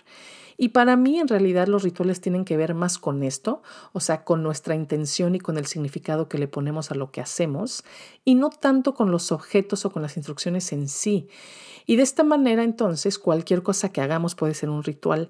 Y 0.55 0.69
para 0.69 0.95
mí 0.95 1.19
en 1.19 1.27
realidad 1.27 1.67
los 1.67 1.83
rituales 1.83 2.21
tienen 2.21 2.45
que 2.45 2.55
ver 2.55 2.73
más 2.73 2.97
con 2.97 3.21
esto, 3.23 3.61
o 3.91 3.99
sea, 3.99 4.23
con 4.23 4.43
nuestra 4.43 4.75
intención 4.75 5.35
y 5.35 5.39
con 5.39 5.57
el 5.57 5.65
significado 5.65 6.29
que 6.29 6.37
le 6.37 6.47
ponemos 6.47 6.89
a 6.89 6.95
lo 6.95 7.11
que 7.11 7.19
hacemos, 7.19 7.83
y 8.23 8.35
no 8.35 8.49
tanto 8.49 8.93
con 8.93 9.11
los 9.11 9.33
objetos 9.33 9.83
o 9.83 9.91
con 9.91 10.03
las 10.03 10.15
instrucciones 10.15 10.71
en 10.71 10.87
sí. 10.87 11.27
Y 11.85 11.97
de 11.97 12.03
esta 12.03 12.23
manera 12.23 12.63
entonces 12.63 13.19
cualquier 13.19 13.61
cosa 13.61 13.91
que 13.91 13.99
hagamos 13.99 14.35
puede 14.35 14.53
ser 14.53 14.69
un 14.69 14.83
ritual 14.83 15.27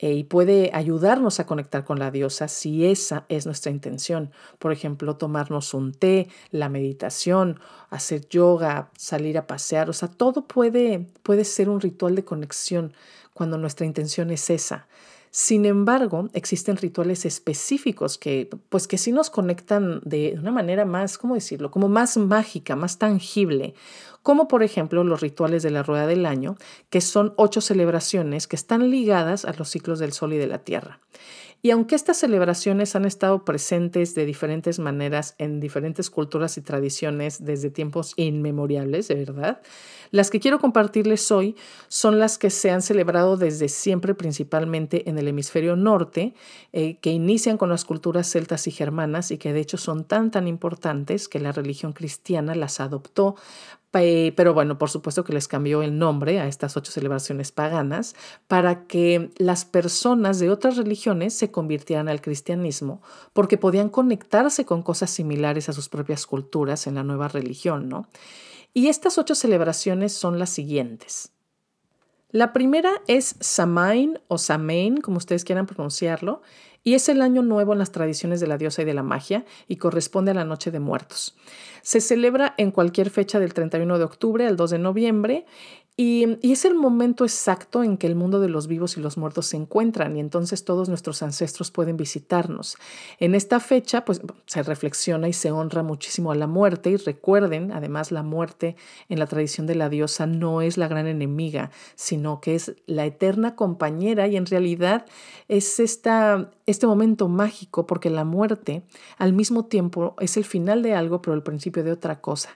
y 0.00 0.24
puede 0.24 0.70
ayudarnos 0.72 1.40
a 1.40 1.46
conectar 1.46 1.84
con 1.84 1.98
la 1.98 2.10
diosa 2.10 2.48
si 2.48 2.86
esa 2.86 3.26
es 3.28 3.44
nuestra 3.44 3.70
intención. 3.70 4.30
Por 4.58 4.72
ejemplo, 4.72 5.16
tomarnos 5.16 5.74
un 5.74 5.92
té, 5.92 6.28
la 6.50 6.68
meditación, 6.68 7.60
hacer 7.90 8.26
yoga, 8.28 8.90
salir 8.96 9.36
a 9.36 9.46
pasear, 9.46 9.90
o 9.90 9.92
sea, 9.92 10.08
todo 10.08 10.46
puede, 10.46 11.06
puede 11.22 11.44
ser 11.44 11.68
un 11.68 11.80
ritual 11.80 12.14
de 12.14 12.24
conexión 12.24 12.94
cuando 13.34 13.58
nuestra 13.58 13.86
intención 13.86 14.30
es 14.30 14.48
esa. 14.50 14.86
Sin 15.32 15.64
embargo, 15.64 16.28
existen 16.32 16.76
rituales 16.76 17.24
específicos 17.24 18.18
que, 18.18 18.50
pues 18.68 18.88
que 18.88 18.98
sí 18.98 19.12
nos 19.12 19.30
conectan 19.30 20.00
de 20.04 20.36
una 20.40 20.50
manera 20.50 20.84
más, 20.84 21.18
¿cómo 21.18 21.34
decirlo? 21.34 21.70
Como 21.70 21.88
más 21.88 22.16
mágica, 22.16 22.74
más 22.74 22.98
tangible, 22.98 23.74
como 24.24 24.48
por 24.48 24.64
ejemplo 24.64 25.04
los 25.04 25.20
rituales 25.20 25.62
de 25.62 25.70
la 25.70 25.84
rueda 25.84 26.08
del 26.08 26.26
año, 26.26 26.56
que 26.90 27.00
son 27.00 27.32
ocho 27.36 27.60
celebraciones 27.60 28.48
que 28.48 28.56
están 28.56 28.90
ligadas 28.90 29.44
a 29.44 29.52
los 29.52 29.68
ciclos 29.70 30.00
del 30.00 30.12
sol 30.12 30.32
y 30.32 30.38
de 30.38 30.48
la 30.48 30.64
tierra. 30.64 30.98
Y 31.62 31.70
aunque 31.72 31.94
estas 31.94 32.16
celebraciones 32.16 32.96
han 32.96 33.04
estado 33.04 33.44
presentes 33.44 34.14
de 34.14 34.24
diferentes 34.24 34.78
maneras 34.78 35.34
en 35.36 35.60
diferentes 35.60 36.08
culturas 36.08 36.56
y 36.56 36.62
tradiciones 36.62 37.44
desde 37.44 37.70
tiempos 37.70 38.14
inmemoriales, 38.16 39.08
de 39.08 39.16
verdad, 39.16 39.60
las 40.10 40.30
que 40.30 40.40
quiero 40.40 40.58
compartirles 40.58 41.30
hoy 41.30 41.56
son 41.88 42.18
las 42.18 42.38
que 42.38 42.50
se 42.50 42.70
han 42.70 42.82
celebrado 42.82 43.36
desde 43.36 43.68
siempre, 43.68 44.14
principalmente 44.14 45.08
en 45.08 45.18
el 45.18 45.28
hemisferio 45.28 45.76
norte, 45.76 46.34
eh, 46.72 46.96
que 46.96 47.10
inician 47.10 47.58
con 47.58 47.68
las 47.68 47.84
culturas 47.84 48.30
celtas 48.30 48.66
y 48.66 48.70
germanas 48.70 49.30
y 49.30 49.38
que 49.38 49.52
de 49.52 49.60
hecho 49.60 49.76
son 49.76 50.04
tan, 50.04 50.30
tan 50.30 50.48
importantes 50.48 51.28
que 51.28 51.40
la 51.40 51.52
religión 51.52 51.92
cristiana 51.92 52.54
las 52.54 52.80
adoptó 52.80 53.36
pero 53.92 54.54
bueno, 54.54 54.78
por 54.78 54.88
supuesto 54.90 55.24
que 55.24 55.32
les 55.32 55.48
cambió 55.48 55.82
el 55.82 55.98
nombre 55.98 56.38
a 56.38 56.46
estas 56.46 56.76
ocho 56.76 56.92
celebraciones 56.92 57.50
paganas 57.50 58.14
para 58.46 58.86
que 58.86 59.30
las 59.36 59.64
personas 59.64 60.38
de 60.38 60.50
otras 60.50 60.76
religiones 60.76 61.34
se 61.34 61.50
convirtieran 61.50 62.08
al 62.08 62.20
cristianismo, 62.20 63.02
porque 63.32 63.58
podían 63.58 63.88
conectarse 63.88 64.64
con 64.64 64.82
cosas 64.82 65.10
similares 65.10 65.68
a 65.68 65.72
sus 65.72 65.88
propias 65.88 66.26
culturas 66.26 66.86
en 66.86 66.94
la 66.94 67.02
nueva 67.02 67.28
religión, 67.28 67.88
¿no? 67.88 68.08
Y 68.72 68.86
estas 68.86 69.18
ocho 69.18 69.34
celebraciones 69.34 70.12
son 70.12 70.38
las 70.38 70.50
siguientes. 70.50 71.32
La 72.32 72.52
primera 72.52 72.90
es 73.08 73.34
Samain 73.40 74.20
o 74.28 74.38
Samain, 74.38 74.98
como 74.98 75.16
ustedes 75.16 75.44
quieran 75.44 75.66
pronunciarlo, 75.66 76.42
y 76.84 76.94
es 76.94 77.08
el 77.08 77.22
año 77.22 77.42
nuevo 77.42 77.72
en 77.72 77.80
las 77.80 77.90
tradiciones 77.90 78.40
de 78.40 78.46
la 78.46 78.56
diosa 78.56 78.82
y 78.82 78.84
de 78.84 78.94
la 78.94 79.02
magia 79.02 79.44
y 79.66 79.76
corresponde 79.76 80.30
a 80.30 80.34
la 80.34 80.44
Noche 80.44 80.70
de 80.70 80.80
Muertos. 80.80 81.36
Se 81.82 82.00
celebra 82.00 82.54
en 82.56 82.70
cualquier 82.70 83.10
fecha 83.10 83.40
del 83.40 83.52
31 83.52 83.98
de 83.98 84.04
octubre 84.04 84.46
al 84.46 84.56
2 84.56 84.70
de 84.70 84.78
noviembre 84.78 85.44
y, 86.02 86.38
es 86.40 86.64
el 86.64 86.74
momento 86.74 87.24
exacto 87.24 87.84
en 87.84 87.98
que 87.98 88.06
el 88.06 88.14
mundo 88.14 88.40
de 88.40 88.48
los 88.48 88.68
vivos 88.68 88.96
y 88.96 89.00
los 89.02 89.18
muertos 89.18 89.44
se 89.48 89.58
encuentran 89.58 90.16
y 90.16 90.20
entonces 90.20 90.64
todos 90.64 90.88
nuestros 90.88 91.22
ancestros 91.22 91.70
pueden 91.70 91.98
visitarnos. 91.98 92.78
En 93.18 93.34
esta 93.34 93.60
fecha 93.60 94.06
pues 94.06 94.22
se 94.46 94.62
reflexiona 94.62 95.28
y 95.28 95.34
se 95.34 95.50
honra 95.50 95.82
muchísimo 95.82 96.32
a 96.32 96.36
la 96.36 96.46
muerte 96.46 96.88
y 96.88 96.96
recuerden, 96.96 97.70
además 97.72 98.12
la 98.12 98.22
muerte 98.22 98.76
en 99.10 99.18
la 99.18 99.26
tradición 99.26 99.66
de 99.66 99.74
la 99.74 99.90
diosa 99.90 100.24
no 100.24 100.62
es 100.62 100.78
la 100.78 100.88
gran 100.88 101.06
enemiga, 101.06 101.70
sino 101.96 102.40
que 102.40 102.54
es 102.54 102.76
la 102.86 103.04
eterna 103.04 103.54
compañera 103.54 104.26
y 104.26 104.38
en 104.38 104.46
realidad 104.46 105.04
es 105.48 105.80
esta, 105.80 106.50
este 106.70 106.86
momento 106.86 107.28
mágico 107.28 107.86
porque 107.86 108.10
la 108.10 108.24
muerte 108.24 108.82
al 109.18 109.32
mismo 109.32 109.66
tiempo 109.66 110.14
es 110.20 110.36
el 110.36 110.44
final 110.44 110.82
de 110.82 110.94
algo 110.94 111.20
pero 111.20 111.34
el 111.34 111.42
principio 111.42 111.84
de 111.84 111.92
otra 111.92 112.20
cosa. 112.20 112.50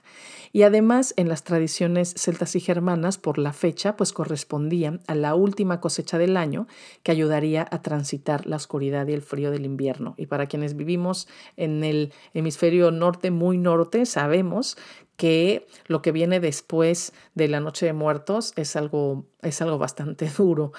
Y 0.51 0.63
además 0.63 1.13
en 1.17 1.27
las 1.27 1.43
tradiciones 1.43 2.13
celtas 2.15 2.55
y 2.55 2.61
germanas, 2.61 3.17
por 3.17 3.37
la 3.37 3.51
fecha, 3.51 3.97
pues 3.97 4.13
correspondía 4.13 4.99
a 5.05 5.13
la 5.13 5.35
última 5.35 5.81
cosecha 5.81 6.17
del 6.17 6.37
año 6.37 6.67
que 7.03 7.11
ayudaría 7.11 7.67
a 7.69 7.81
transitar 7.81 8.45
la 8.47 8.55
oscuridad 8.55 9.05
y 9.07 9.13
el 9.13 9.21
frío 9.21 9.51
del 9.51 9.65
invierno. 9.65 10.15
Y 10.17 10.27
para 10.27 10.47
quienes 10.47 10.77
vivimos 10.77 11.27
en 11.57 11.83
el 11.83 12.13
hemisferio 12.33 12.91
norte, 12.91 13.31
muy 13.31 13.57
norte, 13.57 14.05
sabemos 14.05 14.77
que 15.17 15.67
lo 15.87 16.01
que 16.01 16.11
viene 16.11 16.39
después 16.39 17.13
de 17.33 17.47
la 17.47 17.59
Noche 17.59 17.85
de 17.85 17.93
Muertos 17.93 18.53
es 18.55 18.75
algo, 18.75 19.25
es 19.41 19.61
algo 19.61 19.77
bastante 19.77 20.29
duro. 20.37 20.71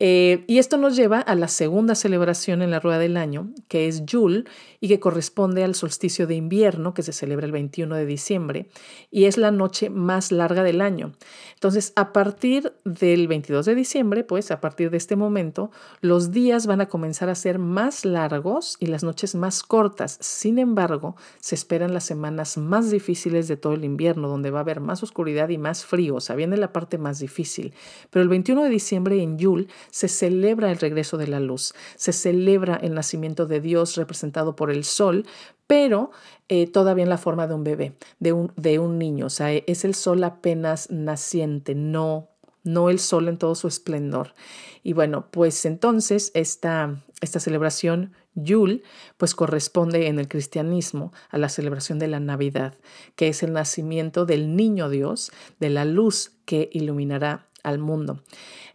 Eh, 0.00 0.44
y 0.46 0.58
esto 0.58 0.76
nos 0.76 0.94
lleva 0.94 1.18
a 1.20 1.34
la 1.34 1.48
segunda 1.48 1.96
celebración 1.96 2.62
en 2.62 2.70
la 2.70 2.78
rueda 2.78 2.98
del 2.98 3.16
año, 3.16 3.50
que 3.66 3.88
es 3.88 4.04
Yule 4.06 4.44
y 4.80 4.86
que 4.86 5.00
corresponde 5.00 5.64
al 5.64 5.74
solsticio 5.74 6.28
de 6.28 6.36
invierno 6.36 6.94
que 6.94 7.02
se 7.02 7.12
celebra 7.12 7.46
el 7.46 7.52
21 7.52 7.96
de 7.96 8.06
diciembre 8.06 8.68
y 9.10 9.24
es 9.24 9.38
la 9.38 9.50
noche 9.50 9.90
más 9.90 10.30
larga 10.30 10.62
del 10.62 10.80
año. 10.82 11.14
Entonces, 11.54 11.92
a 11.96 12.12
partir 12.12 12.72
del 12.84 13.26
22 13.26 13.66
de 13.66 13.74
diciembre, 13.74 14.22
pues 14.22 14.52
a 14.52 14.60
partir 14.60 14.90
de 14.90 14.96
este 14.96 15.16
momento, 15.16 15.72
los 16.00 16.30
días 16.30 16.68
van 16.68 16.80
a 16.80 16.88
comenzar 16.88 17.28
a 17.28 17.34
ser 17.34 17.58
más 17.58 18.04
largos 18.04 18.76
y 18.78 18.86
las 18.86 19.02
noches 19.02 19.34
más 19.34 19.64
cortas. 19.64 20.18
Sin 20.20 20.60
embargo, 20.60 21.16
se 21.40 21.56
esperan 21.56 21.92
las 21.92 22.04
semanas 22.04 22.56
más 22.56 22.92
difíciles 22.92 23.48
de 23.48 23.56
todo 23.56 23.72
el 23.72 23.84
invierno, 23.84 24.28
donde 24.28 24.52
va 24.52 24.60
a 24.60 24.62
haber 24.62 24.78
más 24.78 25.02
oscuridad 25.02 25.48
y 25.48 25.58
más 25.58 25.84
frío. 25.84 26.14
O 26.14 26.20
sea, 26.20 26.36
viene 26.36 26.56
la 26.56 26.72
parte 26.72 26.98
más 26.98 27.18
difícil. 27.18 27.74
Pero 28.10 28.22
el 28.22 28.28
21 28.28 28.62
de 28.62 28.70
diciembre 28.70 29.20
en 29.20 29.38
Yule 29.38 29.66
se 29.90 30.08
celebra 30.08 30.70
el 30.70 30.78
regreso 30.78 31.16
de 31.16 31.26
la 31.26 31.40
luz, 31.40 31.74
se 31.96 32.12
celebra 32.12 32.76
el 32.76 32.94
nacimiento 32.94 33.46
de 33.46 33.60
Dios 33.60 33.96
representado 33.96 34.56
por 34.56 34.70
el 34.70 34.84
sol, 34.84 35.26
pero 35.66 36.10
eh, 36.48 36.66
todavía 36.66 37.04
en 37.04 37.10
la 37.10 37.18
forma 37.18 37.46
de 37.46 37.54
un 37.54 37.64
bebé, 37.64 37.92
de 38.20 38.32
un, 38.32 38.52
de 38.56 38.78
un 38.78 38.98
niño. 38.98 39.26
O 39.26 39.30
sea, 39.30 39.52
es 39.52 39.84
el 39.84 39.94
sol 39.94 40.24
apenas 40.24 40.90
naciente, 40.90 41.74
no, 41.74 42.28
no 42.64 42.90
el 42.90 42.98
sol 42.98 43.28
en 43.28 43.38
todo 43.38 43.54
su 43.54 43.68
esplendor. 43.68 44.34
Y 44.82 44.94
bueno, 44.94 45.26
pues 45.30 45.64
entonces 45.66 46.30
esta, 46.34 47.02
esta 47.20 47.40
celebración 47.40 48.12
Yule, 48.34 48.82
pues 49.16 49.34
corresponde 49.34 50.06
en 50.06 50.18
el 50.18 50.28
cristianismo 50.28 51.12
a 51.28 51.38
la 51.38 51.48
celebración 51.48 51.98
de 51.98 52.08
la 52.08 52.20
Navidad, 52.20 52.74
que 53.16 53.28
es 53.28 53.42
el 53.42 53.52
nacimiento 53.52 54.26
del 54.26 54.54
niño 54.56 54.88
Dios, 54.88 55.32
de 55.58 55.70
la 55.70 55.84
luz 55.84 56.32
que 56.44 56.70
iluminará 56.72 57.48
al 57.62 57.78
mundo. 57.78 58.22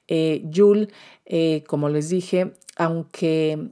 Eh, 0.07 0.43
eh, 1.25 1.63
como 1.67 1.89
les 1.89 2.09
dije, 2.09 2.53
aunque, 2.75 3.71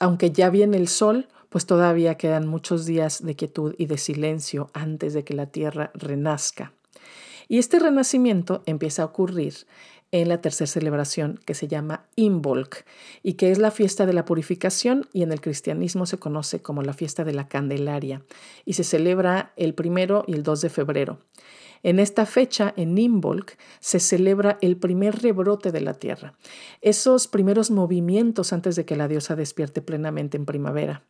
aunque 0.00 0.30
ya 0.30 0.50
viene 0.50 0.76
el 0.76 0.88
sol, 0.88 1.28
pues 1.48 1.66
todavía 1.66 2.16
quedan 2.16 2.46
muchos 2.46 2.86
días 2.86 3.24
de 3.24 3.36
quietud 3.36 3.74
y 3.78 3.86
de 3.86 3.98
silencio 3.98 4.70
antes 4.74 5.14
de 5.14 5.24
que 5.24 5.34
la 5.34 5.46
tierra 5.46 5.90
renazca. 5.94 6.72
Y 7.48 7.58
este 7.58 7.78
renacimiento 7.78 8.62
empieza 8.66 9.02
a 9.02 9.06
ocurrir 9.06 9.54
en 10.12 10.28
la 10.28 10.40
tercera 10.40 10.66
celebración 10.66 11.40
que 11.44 11.54
se 11.54 11.68
llama 11.68 12.06
Imbolc 12.16 12.84
y 13.22 13.34
que 13.34 13.50
es 13.50 13.58
la 13.58 13.70
fiesta 13.70 14.06
de 14.06 14.12
la 14.12 14.24
purificación 14.24 15.08
y 15.12 15.22
en 15.22 15.32
el 15.32 15.40
cristianismo 15.40 16.06
se 16.06 16.18
conoce 16.18 16.60
como 16.60 16.82
la 16.82 16.92
fiesta 16.92 17.24
de 17.24 17.32
la 17.32 17.48
Candelaria 17.48 18.22
y 18.64 18.74
se 18.74 18.84
celebra 18.84 19.52
el 19.56 19.74
primero 19.74 20.24
y 20.26 20.34
el 20.34 20.42
2 20.42 20.60
de 20.60 20.70
febrero. 20.70 21.18
En 21.86 22.00
esta 22.00 22.26
fecha, 22.26 22.74
en 22.76 22.98
Imbolc, 22.98 23.56
se 23.78 24.00
celebra 24.00 24.58
el 24.60 24.76
primer 24.76 25.22
rebrote 25.22 25.70
de 25.70 25.80
la 25.80 25.94
tierra, 25.94 26.34
esos 26.80 27.28
primeros 27.28 27.70
movimientos 27.70 28.52
antes 28.52 28.74
de 28.74 28.84
que 28.84 28.96
la 28.96 29.06
diosa 29.06 29.36
despierte 29.36 29.82
plenamente 29.82 30.36
en 30.36 30.46
primavera. 30.46 31.04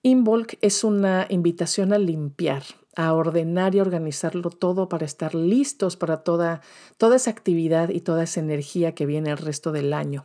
Imbolc 0.00 0.54
es 0.62 0.82
una 0.82 1.26
invitación 1.28 1.92
a 1.92 1.98
limpiar, 1.98 2.62
a 2.96 3.12
ordenar 3.12 3.74
y 3.74 3.80
organizarlo 3.80 4.48
todo 4.48 4.88
para 4.88 5.04
estar 5.04 5.34
listos 5.34 5.98
para 5.98 6.22
toda, 6.22 6.62
toda 6.96 7.16
esa 7.16 7.30
actividad 7.30 7.90
y 7.90 8.00
toda 8.00 8.22
esa 8.22 8.40
energía 8.40 8.94
que 8.94 9.04
viene 9.04 9.28
el 9.28 9.36
resto 9.36 9.72
del 9.72 9.92
año. 9.92 10.24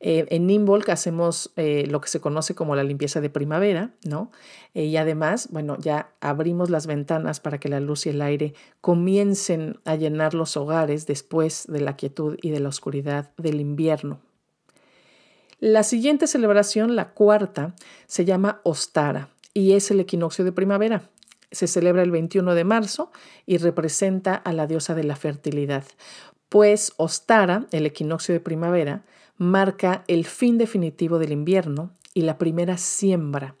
Eh, 0.00 0.26
en 0.28 0.46
Nimbolc 0.46 0.88
hacemos 0.90 1.52
eh, 1.56 1.86
lo 1.88 2.00
que 2.00 2.08
se 2.08 2.20
conoce 2.20 2.54
como 2.54 2.76
la 2.76 2.84
limpieza 2.84 3.20
de 3.20 3.30
primavera, 3.30 3.92
¿no? 4.04 4.30
Eh, 4.74 4.84
y 4.84 4.96
además, 4.98 5.48
bueno, 5.50 5.78
ya 5.78 6.10
abrimos 6.20 6.68
las 6.68 6.86
ventanas 6.86 7.40
para 7.40 7.58
que 7.58 7.70
la 7.70 7.80
luz 7.80 8.06
y 8.06 8.10
el 8.10 8.20
aire 8.20 8.54
comiencen 8.82 9.78
a 9.84 9.96
llenar 9.96 10.34
los 10.34 10.56
hogares 10.56 11.06
después 11.06 11.64
de 11.68 11.80
la 11.80 11.96
quietud 11.96 12.36
y 12.42 12.50
de 12.50 12.60
la 12.60 12.68
oscuridad 12.68 13.30
del 13.38 13.60
invierno. 13.60 14.20
La 15.60 15.82
siguiente 15.82 16.26
celebración, 16.26 16.94
la 16.96 17.12
cuarta, 17.12 17.74
se 18.06 18.26
llama 18.26 18.60
Ostara 18.64 19.30
y 19.54 19.72
es 19.72 19.90
el 19.90 20.00
equinoccio 20.00 20.44
de 20.44 20.52
primavera. 20.52 21.08
Se 21.50 21.66
celebra 21.66 22.02
el 22.02 22.10
21 22.10 22.54
de 22.54 22.64
marzo 22.64 23.10
y 23.46 23.56
representa 23.56 24.34
a 24.34 24.52
la 24.52 24.66
diosa 24.66 24.94
de 24.94 25.04
la 25.04 25.16
fertilidad, 25.16 25.84
pues 26.50 26.92
Ostara, 26.98 27.66
el 27.70 27.86
equinoccio 27.86 28.34
de 28.34 28.40
primavera, 28.40 29.02
marca 29.38 30.04
el 30.08 30.24
fin 30.24 30.58
definitivo 30.58 31.18
del 31.18 31.32
invierno 31.32 31.92
y 32.14 32.22
la 32.22 32.38
primera 32.38 32.78
siembra. 32.78 33.54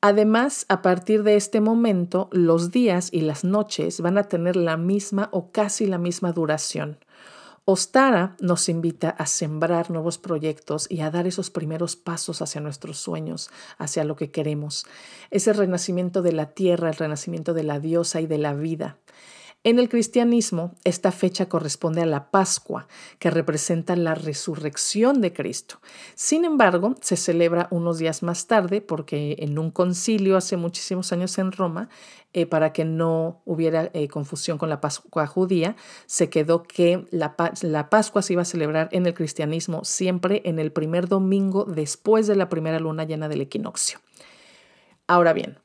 Además, 0.00 0.66
a 0.68 0.82
partir 0.82 1.22
de 1.22 1.36
este 1.36 1.60
momento, 1.60 2.28
los 2.30 2.70
días 2.70 3.08
y 3.12 3.22
las 3.22 3.44
noches 3.44 4.00
van 4.00 4.18
a 4.18 4.24
tener 4.24 4.56
la 4.56 4.76
misma 4.76 5.28
o 5.32 5.50
casi 5.50 5.86
la 5.86 5.98
misma 5.98 6.32
duración. 6.32 6.98
Ostara 7.68 8.36
nos 8.40 8.68
invita 8.68 9.10
a 9.10 9.26
sembrar 9.26 9.90
nuevos 9.90 10.18
proyectos 10.18 10.86
y 10.88 11.00
a 11.00 11.10
dar 11.10 11.26
esos 11.26 11.50
primeros 11.50 11.96
pasos 11.96 12.40
hacia 12.40 12.60
nuestros 12.60 12.98
sueños, 12.98 13.50
hacia 13.76 14.04
lo 14.04 14.14
que 14.14 14.30
queremos. 14.30 14.86
Ese 15.32 15.52
renacimiento 15.52 16.22
de 16.22 16.30
la 16.30 16.50
tierra, 16.50 16.90
el 16.90 16.94
renacimiento 16.94 17.54
de 17.54 17.64
la 17.64 17.80
diosa 17.80 18.20
y 18.20 18.28
de 18.28 18.38
la 18.38 18.54
vida. 18.54 18.98
En 19.66 19.80
el 19.80 19.88
cristianismo, 19.88 20.76
esta 20.84 21.10
fecha 21.10 21.48
corresponde 21.48 22.00
a 22.00 22.06
la 22.06 22.30
Pascua, 22.30 22.86
que 23.18 23.32
representa 23.32 23.96
la 23.96 24.14
resurrección 24.14 25.20
de 25.20 25.32
Cristo. 25.32 25.80
Sin 26.14 26.44
embargo, 26.44 26.94
se 27.00 27.16
celebra 27.16 27.66
unos 27.72 27.98
días 27.98 28.22
más 28.22 28.46
tarde 28.46 28.80
porque 28.80 29.34
en 29.40 29.58
un 29.58 29.72
concilio 29.72 30.36
hace 30.36 30.56
muchísimos 30.56 31.12
años 31.12 31.36
en 31.38 31.50
Roma, 31.50 31.88
eh, 32.32 32.46
para 32.46 32.72
que 32.72 32.84
no 32.84 33.42
hubiera 33.44 33.90
eh, 33.92 34.06
confusión 34.06 34.56
con 34.56 34.68
la 34.68 34.80
Pascua 34.80 35.26
judía, 35.26 35.74
se 36.06 36.30
quedó 36.30 36.62
que 36.62 37.04
la, 37.10 37.34
la 37.62 37.90
Pascua 37.90 38.22
se 38.22 38.34
iba 38.34 38.42
a 38.42 38.44
celebrar 38.44 38.88
en 38.92 39.04
el 39.04 39.14
cristianismo 39.14 39.84
siempre 39.84 40.42
en 40.44 40.60
el 40.60 40.70
primer 40.70 41.08
domingo 41.08 41.64
después 41.64 42.28
de 42.28 42.36
la 42.36 42.48
primera 42.48 42.78
luna 42.78 43.02
llena 43.02 43.28
del 43.28 43.40
equinoccio. 43.40 43.98
Ahora 45.08 45.32
bien, 45.32 45.58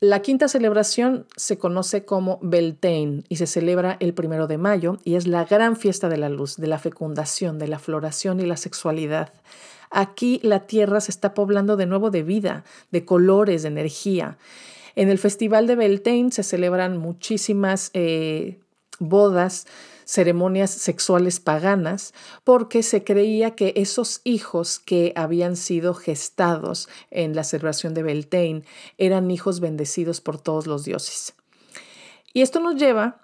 la 0.00 0.22
quinta 0.22 0.48
celebración 0.48 1.26
se 1.36 1.58
conoce 1.58 2.06
como 2.06 2.38
Beltane 2.40 3.22
y 3.28 3.36
se 3.36 3.46
celebra 3.46 3.98
el 4.00 4.14
primero 4.14 4.46
de 4.46 4.56
mayo 4.56 4.96
y 5.04 5.16
es 5.16 5.26
la 5.26 5.44
gran 5.44 5.76
fiesta 5.76 6.08
de 6.08 6.16
la 6.16 6.30
luz, 6.30 6.56
de 6.56 6.68
la 6.68 6.78
fecundación, 6.78 7.58
de 7.58 7.68
la 7.68 7.78
floración 7.78 8.40
y 8.40 8.46
la 8.46 8.56
sexualidad. 8.56 9.34
Aquí 9.90 10.40
la 10.42 10.60
tierra 10.60 11.02
se 11.02 11.10
está 11.10 11.34
poblando 11.34 11.76
de 11.76 11.84
nuevo 11.84 12.10
de 12.10 12.22
vida, 12.22 12.64
de 12.90 13.04
colores, 13.04 13.62
de 13.62 13.68
energía. 13.68 14.38
En 14.96 15.10
el 15.10 15.18
Festival 15.18 15.66
de 15.66 15.76
Beltane 15.76 16.32
se 16.32 16.44
celebran 16.44 16.96
muchísimas 16.96 17.90
eh, 17.92 18.58
bodas, 19.00 19.66
ceremonias 20.10 20.72
sexuales 20.72 21.38
paganas, 21.38 22.14
porque 22.42 22.82
se 22.82 23.04
creía 23.04 23.54
que 23.54 23.74
esos 23.76 24.22
hijos 24.24 24.80
que 24.80 25.12
habían 25.14 25.54
sido 25.54 25.94
gestados 25.94 26.88
en 27.12 27.36
la 27.36 27.44
celebración 27.44 27.94
de 27.94 28.02
Beltane 28.02 28.64
eran 28.98 29.30
hijos 29.30 29.60
bendecidos 29.60 30.20
por 30.20 30.40
todos 30.40 30.66
los 30.66 30.84
dioses. 30.84 31.34
Y 32.32 32.42
esto 32.42 32.58
nos 32.58 32.74
lleva 32.74 33.20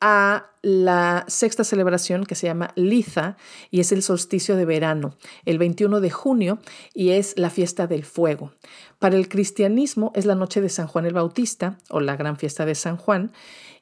a 0.00 0.50
la 0.62 1.24
sexta 1.28 1.64
celebración 1.64 2.24
que 2.24 2.34
se 2.34 2.46
llama 2.46 2.72
Liza 2.74 3.36
y 3.70 3.80
es 3.80 3.92
el 3.92 4.02
solsticio 4.02 4.56
de 4.56 4.64
verano, 4.64 5.16
el 5.44 5.58
21 5.58 6.00
de 6.00 6.10
junio 6.10 6.58
y 6.94 7.10
es 7.10 7.38
la 7.38 7.50
fiesta 7.50 7.86
del 7.86 8.04
fuego. 8.04 8.52
Para 8.98 9.16
el 9.16 9.28
cristianismo 9.28 10.12
es 10.14 10.26
la 10.26 10.34
noche 10.34 10.60
de 10.60 10.68
San 10.68 10.86
Juan 10.86 11.06
el 11.06 11.14
Bautista 11.14 11.78
o 11.90 12.00
la 12.00 12.16
gran 12.16 12.36
fiesta 12.36 12.66
de 12.66 12.74
San 12.74 12.96
Juan 12.96 13.32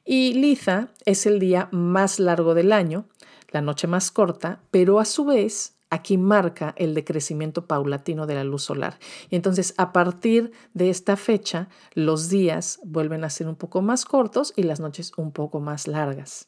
y 0.05 0.33
Liza 0.33 0.89
es 1.05 1.25
el 1.25 1.39
día 1.39 1.69
más 1.71 2.19
largo 2.19 2.53
del 2.53 2.73
año, 2.73 3.05
la 3.51 3.61
noche 3.61 3.87
más 3.87 4.11
corta, 4.11 4.59
pero 4.71 4.99
a 4.99 5.05
su 5.05 5.25
vez 5.25 5.75
aquí 5.93 6.17
marca 6.17 6.73
el 6.77 6.93
decrecimiento 6.93 7.67
paulatino 7.67 8.25
de 8.25 8.35
la 8.35 8.43
luz 8.43 8.63
solar. 8.63 8.97
Y 9.29 9.35
entonces 9.35 9.73
a 9.77 9.93
partir 9.93 10.51
de 10.73 10.89
esta 10.89 11.15
fecha, 11.15 11.69
los 11.93 12.29
días 12.29 12.79
vuelven 12.83 13.23
a 13.23 13.29
ser 13.29 13.47
un 13.47 13.55
poco 13.55 13.81
más 13.81 14.05
cortos 14.05 14.53
y 14.55 14.63
las 14.63 14.79
noches 14.79 15.11
un 15.17 15.31
poco 15.31 15.59
más 15.59 15.87
largas. 15.87 16.47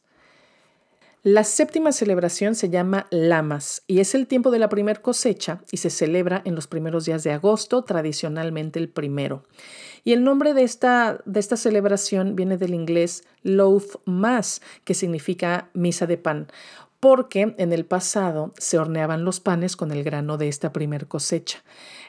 La 1.27 1.43
séptima 1.43 1.91
celebración 1.91 2.53
se 2.53 2.69
llama 2.69 3.07
Lamas 3.09 3.81
y 3.87 3.99
es 3.99 4.13
el 4.13 4.27
tiempo 4.27 4.51
de 4.51 4.59
la 4.59 4.69
primer 4.69 5.01
cosecha 5.01 5.63
y 5.71 5.77
se 5.77 5.89
celebra 5.89 6.43
en 6.45 6.53
los 6.53 6.67
primeros 6.67 7.05
días 7.05 7.23
de 7.23 7.31
agosto, 7.31 7.83
tradicionalmente 7.83 8.77
el 8.77 8.89
primero. 8.89 9.43
Y 10.03 10.13
el 10.13 10.23
nombre 10.23 10.53
de 10.53 10.61
esta, 10.61 11.19
de 11.25 11.39
esta 11.39 11.57
celebración 11.57 12.35
viene 12.35 12.57
del 12.57 12.75
inglés 12.75 13.23
Loath 13.41 14.01
Mass, 14.05 14.61
que 14.83 14.93
significa 14.93 15.71
misa 15.73 16.05
de 16.05 16.19
pan 16.19 16.45
porque 16.99 17.55
en 17.57 17.73
el 17.73 17.85
pasado 17.85 18.53
se 18.57 18.77
horneaban 18.77 19.25
los 19.25 19.39
panes 19.39 19.75
con 19.75 19.91
el 19.91 20.03
grano 20.03 20.37
de 20.37 20.47
esta 20.47 20.73
primer 20.73 21.07
cosecha. 21.07 21.63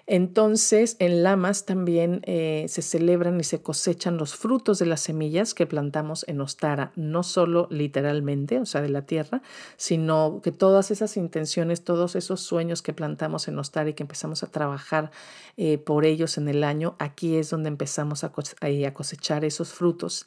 Entonces, 0.08 0.94
en 1.00 1.24
Lamas 1.24 1.66
también 1.66 2.20
eh, 2.24 2.66
se 2.68 2.80
celebran 2.80 3.40
y 3.40 3.44
se 3.44 3.60
cosechan 3.60 4.16
los 4.16 4.36
frutos 4.36 4.78
de 4.78 4.86
las 4.86 5.00
semillas 5.00 5.52
que 5.52 5.66
plantamos 5.66 6.24
en 6.28 6.40
Ostara, 6.40 6.92
no 6.94 7.24
solo 7.24 7.66
literalmente, 7.70 8.60
o 8.60 8.66
sea, 8.66 8.82
de 8.82 8.88
la 8.88 9.02
tierra, 9.02 9.42
sino 9.76 10.40
que 10.44 10.52
todas 10.52 10.92
esas 10.92 11.16
intenciones, 11.16 11.82
todos 11.82 12.14
esos 12.14 12.40
sueños 12.40 12.82
que 12.82 12.92
plantamos 12.92 13.48
en 13.48 13.58
Ostara 13.58 13.90
y 13.90 13.94
que 13.94 14.04
empezamos 14.04 14.44
a 14.44 14.46
trabajar 14.46 15.10
eh, 15.56 15.78
por 15.78 16.04
ellos 16.04 16.38
en 16.38 16.48
el 16.48 16.62
año, 16.62 16.94
aquí 17.00 17.36
es 17.36 17.50
donde 17.50 17.68
empezamos 17.68 18.22
a 18.22 18.30
cosechar 18.30 19.44
esos 19.44 19.72
frutos. 19.72 20.26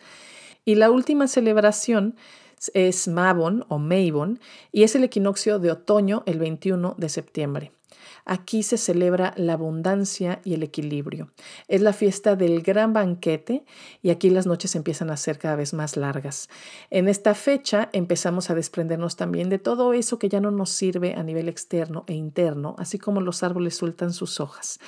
Y 0.66 0.76
la 0.76 0.92
última 0.92 1.30
celebración 1.30 2.16
es 2.74 3.08
Mabon 3.08 3.66
o 3.70 3.80
Mabon 3.80 4.40
y 4.72 4.84
es 4.84 4.96
el 4.96 5.04
equinoccio 5.04 5.60
de 5.60 5.72
otoño 5.72 6.24
el 6.26 6.40
21 6.40 6.96
de 6.98 7.10
septiembre. 7.10 7.72
Aquí 8.26 8.64
se 8.64 8.78
celebra 8.78 9.34
la 9.38 9.54
abundancia 9.54 10.42
y 10.44 10.54
el 10.54 10.64
equilibrio. 10.64 11.32
Es 11.68 11.82
la 11.82 11.94
fiesta 11.94 12.36
del 12.36 12.62
gran 12.62 12.94
banquete 12.94 13.64
y 14.02 14.10
aquí 14.10 14.30
las 14.30 14.46
noches 14.46 14.76
empiezan 14.76 15.10
a 15.10 15.18
ser 15.18 15.38
cada 15.38 15.56
vez 15.56 15.74
más 15.74 15.98
largas. 15.98 16.50
En 16.90 17.08
esta 17.08 17.36
fecha 17.36 17.90
empezamos 17.94 18.50
a 18.50 18.56
desprendernos 18.56 19.16
también 19.16 19.50
de 19.50 19.60
todo 19.60 19.94
eso 19.94 20.20
que 20.20 20.30
ya 20.30 20.40
no 20.40 20.52
nos 20.52 20.70
sirve 20.70 21.14
a 21.14 21.24
nivel 21.24 21.50
externo 21.50 22.04
e 22.08 22.14
interno, 22.14 22.76
así 22.78 22.98
como 23.00 23.22
los 23.22 23.44
árboles 23.44 23.76
sueltan 23.76 24.14
sus 24.14 24.40
hojas. 24.40 24.80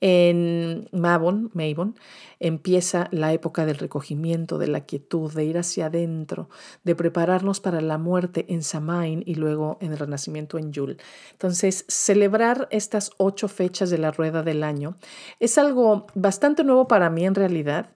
En 0.00 0.88
Mabon, 0.92 1.50
Mabon, 1.54 1.96
empieza 2.40 3.08
la 3.10 3.32
época 3.32 3.64
del 3.64 3.78
recogimiento, 3.78 4.58
de 4.58 4.66
la 4.66 4.80
quietud, 4.80 5.32
de 5.32 5.44
ir 5.44 5.58
hacia 5.58 5.86
adentro, 5.86 6.48
de 6.82 6.94
prepararnos 6.94 7.60
para 7.60 7.80
la 7.80 7.98
muerte 7.98 8.46
en 8.48 8.62
Samain 8.62 9.22
y 9.24 9.36
luego 9.36 9.78
en 9.80 9.92
el 9.92 9.98
renacimiento 9.98 10.58
en 10.58 10.72
Yul. 10.72 10.98
Entonces, 11.32 11.84
celebrar 11.88 12.68
estas 12.74 13.12
ocho 13.18 13.48
fechas 13.48 13.90
de 13.90 13.98
la 13.98 14.10
rueda 14.10 14.42
del 14.42 14.64
año 14.64 14.96
es 15.40 15.58
algo 15.58 16.06
bastante 16.14 16.64
nuevo 16.64 16.88
para 16.88 17.08
mí 17.10 17.24
en 17.24 17.34
realidad 17.34 17.90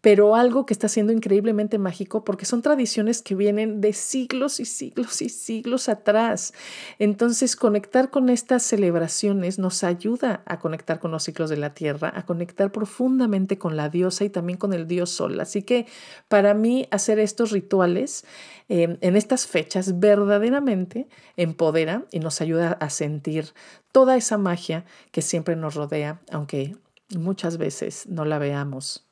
pero 0.00 0.36
algo 0.36 0.64
que 0.64 0.74
está 0.74 0.88
siendo 0.88 1.12
increíblemente 1.12 1.78
mágico 1.78 2.24
porque 2.24 2.44
son 2.44 2.62
tradiciones 2.62 3.20
que 3.20 3.34
vienen 3.34 3.80
de 3.80 3.92
siglos 3.92 4.60
y 4.60 4.64
siglos 4.64 5.20
y 5.22 5.28
siglos 5.28 5.88
atrás. 5.88 6.54
Entonces, 6.98 7.56
conectar 7.56 8.10
con 8.10 8.28
estas 8.28 8.62
celebraciones 8.62 9.58
nos 9.58 9.82
ayuda 9.82 10.42
a 10.46 10.60
conectar 10.60 11.00
con 11.00 11.10
los 11.10 11.24
ciclos 11.24 11.50
de 11.50 11.56
la 11.56 11.74
tierra, 11.74 12.12
a 12.14 12.24
conectar 12.24 12.70
profundamente 12.70 13.58
con 13.58 13.76
la 13.76 13.88
diosa 13.88 14.24
y 14.24 14.30
también 14.30 14.58
con 14.58 14.72
el 14.72 14.86
dios 14.86 15.10
sol. 15.10 15.40
Así 15.40 15.62
que 15.62 15.86
para 16.28 16.54
mí 16.54 16.86
hacer 16.92 17.18
estos 17.18 17.50
rituales 17.50 18.24
em, 18.68 18.98
en 19.00 19.16
estas 19.16 19.46
fechas 19.46 19.98
verdaderamente 19.98 21.08
empodera 21.36 22.04
y 22.12 22.20
nos 22.20 22.40
ayuda 22.40 22.72
a 22.80 22.90
sentir 22.90 23.52
toda 23.90 24.16
esa 24.16 24.38
magia 24.38 24.84
que 25.10 25.22
siempre 25.22 25.56
nos 25.56 25.74
rodea, 25.74 26.20
aunque 26.30 26.76
muchas 27.16 27.58
veces 27.58 28.06
no 28.06 28.24
la 28.24 28.38
veamos 28.38 29.07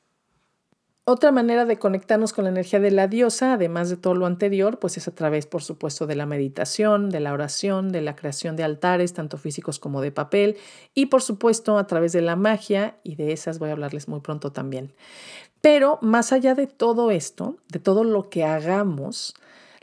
otra 1.08 1.30
manera 1.30 1.64
de 1.64 1.78
conectarnos 1.78 2.32
con 2.32 2.44
la 2.44 2.50
energía 2.50 2.80
de 2.80 2.90
la 2.90 3.06
diosa, 3.06 3.52
además 3.52 3.88
de 3.88 3.96
todo 3.96 4.16
lo 4.16 4.26
anterior, 4.26 4.80
pues 4.80 4.96
es 4.96 5.06
a 5.06 5.14
través, 5.14 5.46
por 5.46 5.62
supuesto, 5.62 6.08
de 6.08 6.16
la 6.16 6.26
meditación, 6.26 7.10
de 7.10 7.20
la 7.20 7.32
oración, 7.32 7.92
de 7.92 8.00
la 8.02 8.16
creación 8.16 8.56
de 8.56 8.64
altares, 8.64 9.12
tanto 9.12 9.38
físicos 9.38 9.78
como 9.78 10.00
de 10.00 10.10
papel, 10.10 10.56
y 10.94 11.06
por 11.06 11.22
supuesto 11.22 11.78
a 11.78 11.86
través 11.86 12.12
de 12.12 12.22
la 12.22 12.34
magia, 12.34 12.96
y 13.04 13.14
de 13.14 13.32
esas 13.32 13.60
voy 13.60 13.68
a 13.68 13.72
hablarles 13.72 14.08
muy 14.08 14.18
pronto 14.18 14.50
también. 14.50 14.94
Pero 15.60 16.00
más 16.02 16.32
allá 16.32 16.56
de 16.56 16.66
todo 16.66 17.12
esto, 17.12 17.56
de 17.68 17.78
todo 17.78 18.02
lo 18.02 18.28
que 18.28 18.44
hagamos, 18.44 19.34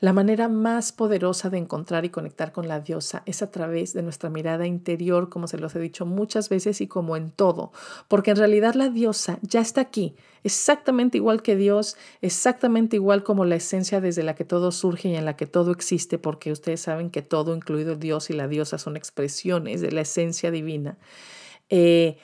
la 0.04 0.12
manera 0.12 0.50
más 0.50 0.92
poderosa 0.92 1.50
de 1.50 1.58
encontrar 1.58 2.04
y 2.04 2.10
conectar 2.10 2.52
con 2.52 2.68
la 2.68 2.82
diosa 2.82 3.24
es 3.26 3.42
a 3.42 3.52
través 3.52 3.94
de 3.94 4.04
nuestra 4.04 4.30
mirada 4.30 4.68
interior, 4.68 5.30
como 5.30 5.48
se 5.48 5.58
los 5.58 5.74
he 5.78 5.80
dicho 5.80 6.06
muchas 6.06 6.50
veces 6.50 6.82
y 6.82 6.88
como 6.88 7.16
en 7.16 7.32
todo, 7.32 7.72
porque 8.10 8.32
en 8.32 8.36
realidad 8.36 8.74
la 8.74 8.89
diosa 8.89 9.39
ya 9.44 9.62
está 9.62 9.80
aquí, 9.80 10.18
exactamente 10.44 11.20
igual 11.20 11.42
que 11.42 11.56
Dios, 11.56 11.96
exactamente 12.22 12.98
igual 12.98 13.24
como 13.24 13.46
la 13.46 13.56
esencia 13.56 14.02
desde 14.02 14.24
la 14.24 14.36
que 14.36 14.44
todo 14.44 14.74
surge 14.74 15.08
y 15.08 15.16
en 15.16 15.24
la 15.24 15.38
que 15.38 15.46
todo 15.46 15.72
existe, 15.72 16.18
porque 16.18 16.52
ustedes 16.52 16.82
saben 16.82 17.10
que 17.10 17.22
todo, 17.22 17.56
incluido 17.56 17.96
Dios 17.96 18.30
y 18.30 18.34
la 18.34 18.50
diosa, 18.50 18.78
son 18.80 18.98
expresiones 18.98 19.80
de 19.80 19.94
la 19.94 20.02
esencia 20.02 20.52
divina. 20.52 20.98
Eh, 21.70 22.18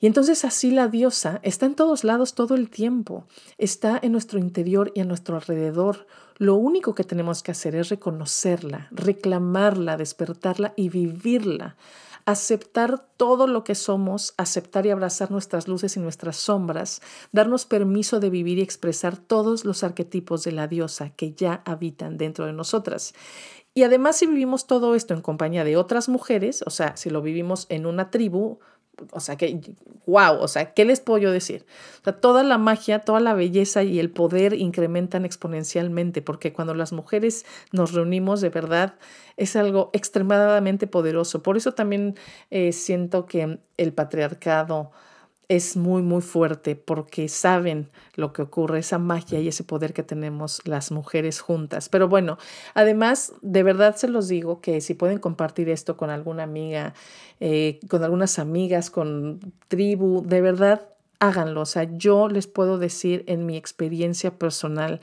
y 0.00 0.06
entonces 0.06 0.44
así 0.44 0.70
la 0.70 0.88
diosa 0.88 1.40
está 1.42 1.66
en 1.66 1.74
todos 1.74 2.04
lados 2.04 2.34
todo 2.34 2.54
el 2.54 2.70
tiempo, 2.70 3.24
está 3.58 3.98
en 4.00 4.12
nuestro 4.12 4.38
interior 4.38 4.92
y 4.94 5.00
a 5.00 5.04
nuestro 5.04 5.36
alrededor. 5.36 6.06
Lo 6.36 6.54
único 6.54 6.94
que 6.94 7.02
tenemos 7.02 7.42
que 7.42 7.50
hacer 7.50 7.74
es 7.74 7.88
reconocerla, 7.88 8.88
reclamarla, 8.92 9.96
despertarla 9.96 10.72
y 10.76 10.88
vivirla. 10.88 11.76
Aceptar 12.26 13.06
todo 13.16 13.46
lo 13.46 13.64
que 13.64 13.74
somos, 13.74 14.34
aceptar 14.36 14.84
y 14.84 14.90
abrazar 14.90 15.30
nuestras 15.30 15.66
luces 15.66 15.96
y 15.96 16.00
nuestras 16.00 16.36
sombras, 16.36 17.00
darnos 17.32 17.64
permiso 17.64 18.20
de 18.20 18.28
vivir 18.28 18.58
y 18.58 18.62
expresar 18.62 19.16
todos 19.16 19.64
los 19.64 19.82
arquetipos 19.82 20.44
de 20.44 20.52
la 20.52 20.68
diosa 20.68 21.08
que 21.08 21.32
ya 21.32 21.62
habitan 21.64 22.18
dentro 22.18 22.44
de 22.44 22.52
nosotras. 22.52 23.14
Y 23.72 23.82
además 23.82 24.16
si 24.16 24.26
vivimos 24.26 24.66
todo 24.66 24.94
esto 24.94 25.14
en 25.14 25.22
compañía 25.22 25.64
de 25.64 25.78
otras 25.78 26.10
mujeres, 26.10 26.62
o 26.66 26.70
sea, 26.70 26.96
si 26.98 27.08
lo 27.08 27.22
vivimos 27.22 27.64
en 27.70 27.86
una 27.86 28.10
tribu, 28.10 28.58
o 29.12 29.20
sea, 29.20 29.36
que, 29.36 29.60
wow, 30.06 30.38
o 30.40 30.48
sea, 30.48 30.72
¿qué 30.74 30.84
les 30.84 31.00
puedo 31.00 31.18
yo 31.18 31.32
decir? 31.32 31.66
O 32.00 32.04
sea, 32.04 32.20
toda 32.20 32.42
la 32.42 32.58
magia, 32.58 33.00
toda 33.00 33.20
la 33.20 33.34
belleza 33.34 33.82
y 33.82 33.98
el 33.98 34.10
poder 34.10 34.54
incrementan 34.54 35.24
exponencialmente, 35.24 36.22
porque 36.22 36.52
cuando 36.52 36.74
las 36.74 36.92
mujeres 36.92 37.44
nos 37.72 37.92
reunimos, 37.92 38.40
de 38.40 38.50
verdad, 38.50 38.94
es 39.36 39.56
algo 39.56 39.90
extremadamente 39.92 40.86
poderoso. 40.86 41.42
Por 41.42 41.56
eso 41.56 41.72
también 41.72 42.16
eh, 42.50 42.72
siento 42.72 43.26
que 43.26 43.58
el 43.76 43.92
patriarcado 43.92 44.90
es 45.48 45.76
muy, 45.76 46.02
muy 46.02 46.20
fuerte 46.20 46.76
porque 46.76 47.28
saben 47.28 47.88
lo 48.14 48.34
que 48.34 48.42
ocurre, 48.42 48.80
esa 48.80 48.98
magia 48.98 49.40
y 49.40 49.48
ese 49.48 49.64
poder 49.64 49.94
que 49.94 50.02
tenemos 50.02 50.60
las 50.66 50.92
mujeres 50.92 51.40
juntas. 51.40 51.88
Pero 51.88 52.06
bueno, 52.06 52.36
además, 52.74 53.32
de 53.40 53.62
verdad 53.62 53.96
se 53.96 54.08
los 54.08 54.28
digo 54.28 54.60
que 54.60 54.82
si 54.82 54.92
pueden 54.92 55.18
compartir 55.18 55.70
esto 55.70 55.96
con 55.96 56.10
alguna 56.10 56.42
amiga, 56.42 56.92
eh, 57.40 57.80
con 57.88 58.04
algunas 58.04 58.38
amigas, 58.38 58.90
con 58.90 59.40
tribu, 59.68 60.22
de 60.26 60.42
verdad, 60.42 60.88
háganlo. 61.18 61.62
O 61.62 61.66
sea, 61.66 61.84
yo 61.96 62.28
les 62.28 62.46
puedo 62.46 62.76
decir 62.78 63.24
en 63.26 63.46
mi 63.46 63.56
experiencia 63.56 64.38
personal 64.38 65.00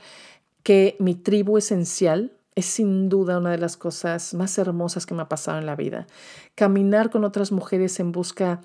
que 0.62 0.96
mi 1.00 1.14
tribu 1.16 1.58
esencial 1.58 2.35
es 2.56 2.64
sin 2.66 3.08
duda 3.08 3.38
una 3.38 3.50
de 3.52 3.58
las 3.58 3.76
cosas 3.76 4.34
más 4.34 4.56
hermosas 4.58 5.06
que 5.06 5.14
me 5.14 5.22
ha 5.22 5.28
pasado 5.28 5.58
en 5.58 5.66
la 5.66 5.76
vida. 5.76 6.06
Caminar 6.54 7.10
con 7.10 7.22
otras 7.22 7.52
mujeres 7.52 8.00
en 8.00 8.12
busca 8.12 8.60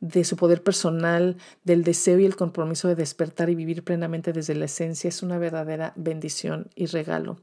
de 0.00 0.24
su 0.24 0.36
poder 0.36 0.62
personal, 0.62 1.36
del 1.64 1.84
deseo 1.84 2.18
y 2.18 2.26
el 2.26 2.36
compromiso 2.36 2.88
de 2.88 2.96
despertar 2.96 3.48
y 3.48 3.54
vivir 3.54 3.84
plenamente 3.84 4.32
desde 4.32 4.56
la 4.56 4.66
esencia 4.66 5.08
es 5.08 5.22
una 5.22 5.38
verdadera 5.38 5.92
bendición 5.96 6.68
y 6.74 6.86
regalo. 6.86 7.38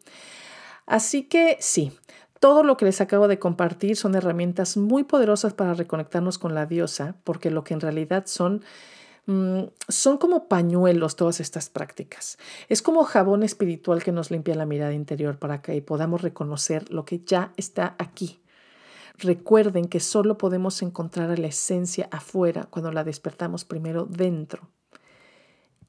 Así 0.86 1.24
que 1.24 1.58
sí, 1.62 1.94
todo 2.42 2.64
lo 2.64 2.76
que 2.76 2.84
les 2.84 3.00
acabo 3.00 3.30
de 3.30 3.40
compartir 3.40 3.96
son 3.96 4.16
herramientas 4.16 4.76
muy 4.76 5.06
poderosas 5.06 5.54
para 5.54 5.74
reconectarnos 5.74 6.38
con 6.38 6.54
la 6.54 6.66
diosa, 6.66 7.16
porque 7.24 7.50
lo 7.50 7.64
que 7.64 7.74
en 7.74 7.80
realidad 7.80 8.26
son 8.28 8.62
mm, 9.26 9.64
son 9.88 10.18
como 10.18 10.48
pañuelos 10.48 11.16
todas 11.16 11.40
estas 11.40 11.70
prácticas. 11.70 12.38
Es 12.70 12.82
como 12.82 13.04
jabón 13.04 13.44
espiritual 13.44 14.04
que 14.04 14.12
nos 14.12 14.32
limpia 14.32 14.56
la 14.56 14.66
mirada 14.66 14.94
interior 14.94 15.38
para 15.38 15.62
que 15.62 15.82
podamos 15.82 16.22
reconocer 16.22 16.92
lo 16.92 17.06
que 17.06 17.20
ya 17.20 17.54
está 17.58 17.96
aquí. 17.98 18.42
Recuerden 19.18 19.88
que 19.88 20.00
solo 20.00 20.38
podemos 20.38 20.82
encontrar 20.82 21.30
a 21.30 21.38
la 21.38 21.48
esencia 21.48 22.08
afuera 22.12 22.68
cuando 22.70 22.92
la 22.92 23.04
despertamos 23.04 23.64
primero 23.66 24.06
dentro. 24.06 24.70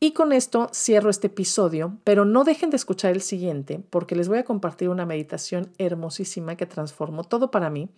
Y 0.05 0.13
con 0.13 0.35
esto 0.35 0.69
cierro 0.75 1.09
este 1.09 1.29
episodio, 1.29 1.97
pero 2.05 2.27
no 2.27 2.45
dejen 2.45 2.69
de 2.69 2.77
escuchar 2.77 3.13
el 3.13 3.23
siguiente 3.23 3.81
porque 3.89 4.15
les 4.15 4.29
voy 4.29 4.37
a 4.37 4.45
compartir 4.45 4.91
una 4.91 5.07
meditación 5.07 5.73
hermosísima 5.79 6.57
que 6.57 6.67
transformó 6.67 7.25
todo 7.25 7.51
para 7.51 7.71
mí. 7.71 7.89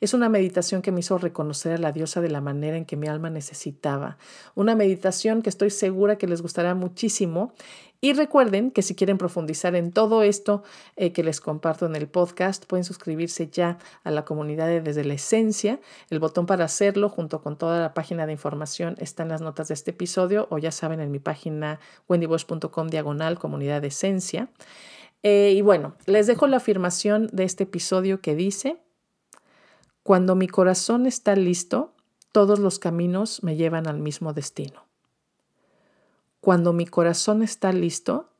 Es 0.00 0.14
una 0.14 0.28
meditación 0.28 0.80
que 0.80 0.92
me 0.92 1.00
hizo 1.00 1.18
reconocer 1.18 1.72
a 1.72 1.78
la 1.78 1.90
diosa 1.90 2.20
de 2.20 2.30
la 2.30 2.40
manera 2.40 2.76
en 2.76 2.84
que 2.84 2.94
mi 2.94 3.08
alma 3.08 3.30
necesitaba. 3.30 4.16
Una 4.54 4.76
meditación 4.76 5.42
que 5.42 5.50
estoy 5.50 5.70
segura 5.70 6.18
que 6.18 6.28
les 6.28 6.40
gustará 6.40 6.76
muchísimo 6.76 7.52
y 8.00 8.12
recuerden 8.12 8.70
que 8.70 8.82
si 8.82 8.94
quieren 8.94 9.18
profundizar 9.18 9.74
en 9.74 9.92
todo 9.92 10.22
esto 10.22 10.62
eh, 10.96 11.12
que 11.12 11.22
les 11.22 11.40
comparto 11.40 11.86
en 11.86 11.96
el 11.96 12.08
podcast, 12.08 12.66
pueden 12.66 12.84
suscribirse 12.84 13.48
ya 13.48 13.78
a 14.04 14.10
la 14.10 14.24
comunidad 14.24 14.66
de 14.66 14.80
Desde 14.80 15.04
la 15.04 15.14
Esencia. 15.14 15.80
El 16.10 16.18
botón 16.18 16.46
para 16.46 16.64
hacerlo 16.64 17.08
junto 17.08 17.42
con 17.42 17.56
toda 17.56 17.80
la 17.80 17.94
página 17.94 18.26
de 18.26 18.32
información 18.32 18.96
está 18.98 19.22
en 19.22 19.30
las 19.30 19.40
notas 19.40 19.68
de 19.68 19.74
este 19.74 19.92
episodio 19.92 20.46
o 20.50 20.58
ya 20.58 20.70
saben 20.70 21.00
en 21.00 21.10
mi 21.10 21.18
página 21.18 21.80
wendybosch.com 22.08 22.88
diagonal 22.88 23.38
comunidad 23.38 23.80
de 23.80 23.88
esencia. 23.88 24.48
Eh, 25.22 25.54
y 25.56 25.62
bueno, 25.62 25.94
les 26.06 26.26
dejo 26.26 26.46
la 26.46 26.58
afirmación 26.58 27.28
de 27.32 27.44
este 27.44 27.64
episodio 27.64 28.20
que 28.20 28.34
dice, 28.34 28.76
cuando 30.02 30.36
mi 30.36 30.46
corazón 30.46 31.06
está 31.06 31.34
listo, 31.34 31.94
todos 32.30 32.58
los 32.58 32.78
caminos 32.78 33.42
me 33.42 33.56
llevan 33.56 33.88
al 33.88 33.98
mismo 33.98 34.32
destino. 34.32 34.86
Cuando 36.46 36.72
mi 36.72 36.86
corazón 36.86 37.42
está 37.42 37.72
listo, 37.72 38.30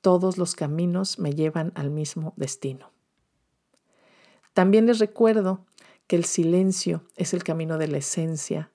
todos 0.00 0.36
los 0.36 0.56
caminos 0.56 1.20
me 1.20 1.32
llevan 1.32 1.70
al 1.76 1.90
mismo 1.90 2.32
destino. 2.34 2.90
También 4.52 4.86
les 4.86 4.98
recuerdo 4.98 5.64
que 6.08 6.16
el 6.16 6.24
silencio 6.24 7.04
es 7.14 7.34
el 7.34 7.44
camino 7.44 7.78
de 7.78 7.86
la 7.86 7.98
esencia, 7.98 8.72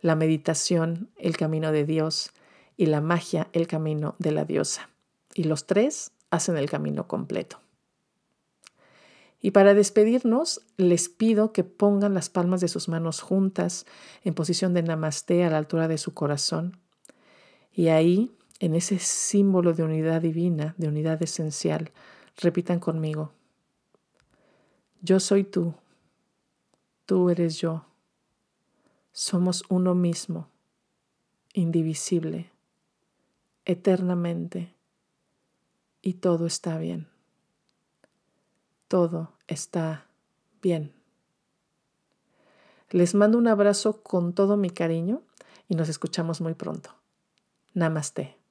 la 0.00 0.16
meditación 0.16 1.10
el 1.16 1.36
camino 1.36 1.70
de 1.70 1.84
Dios 1.84 2.32
y 2.76 2.86
la 2.86 3.00
magia 3.00 3.46
el 3.52 3.68
camino 3.68 4.16
de 4.18 4.32
la 4.32 4.44
diosa. 4.44 4.90
Y 5.32 5.44
los 5.44 5.68
tres 5.68 6.10
hacen 6.30 6.56
el 6.56 6.68
camino 6.68 7.06
completo. 7.06 7.60
Y 9.40 9.52
para 9.52 9.74
despedirnos, 9.74 10.60
les 10.76 11.08
pido 11.08 11.52
que 11.52 11.62
pongan 11.62 12.14
las 12.14 12.30
palmas 12.30 12.60
de 12.60 12.66
sus 12.66 12.88
manos 12.88 13.20
juntas 13.20 13.86
en 14.24 14.34
posición 14.34 14.74
de 14.74 14.82
namaste 14.82 15.44
a 15.44 15.50
la 15.50 15.58
altura 15.58 15.86
de 15.86 15.98
su 15.98 16.14
corazón 16.14 16.80
y 17.74 17.88
ahí, 17.88 18.34
en 18.60 18.74
ese 18.74 18.98
símbolo 18.98 19.72
de 19.74 19.82
unidad 19.82 20.22
divina, 20.22 20.74
de 20.78 20.88
unidad 20.88 21.22
esencial, 21.22 21.90
repitan 22.36 22.78
conmigo, 22.78 23.32
yo 25.02 25.20
soy 25.20 25.44
tú, 25.44 25.74
tú 27.04 27.28
eres 27.30 27.58
yo, 27.58 27.84
somos 29.12 29.64
uno 29.68 29.94
mismo, 29.94 30.48
indivisible, 31.52 32.50
eternamente, 33.64 34.74
y 36.00 36.14
todo 36.14 36.46
está 36.46 36.78
bien. 36.78 37.08
Todo 38.88 39.32
está 39.46 40.06
bien. 40.60 40.92
Les 42.90 43.14
mando 43.14 43.38
un 43.38 43.48
abrazo 43.48 44.02
con 44.02 44.34
todo 44.34 44.56
mi 44.56 44.68
cariño 44.70 45.22
y 45.66 45.74
nos 45.74 45.88
escuchamos 45.88 46.42
muy 46.42 46.54
pronto. 46.54 46.93
Namaste. 47.74 48.43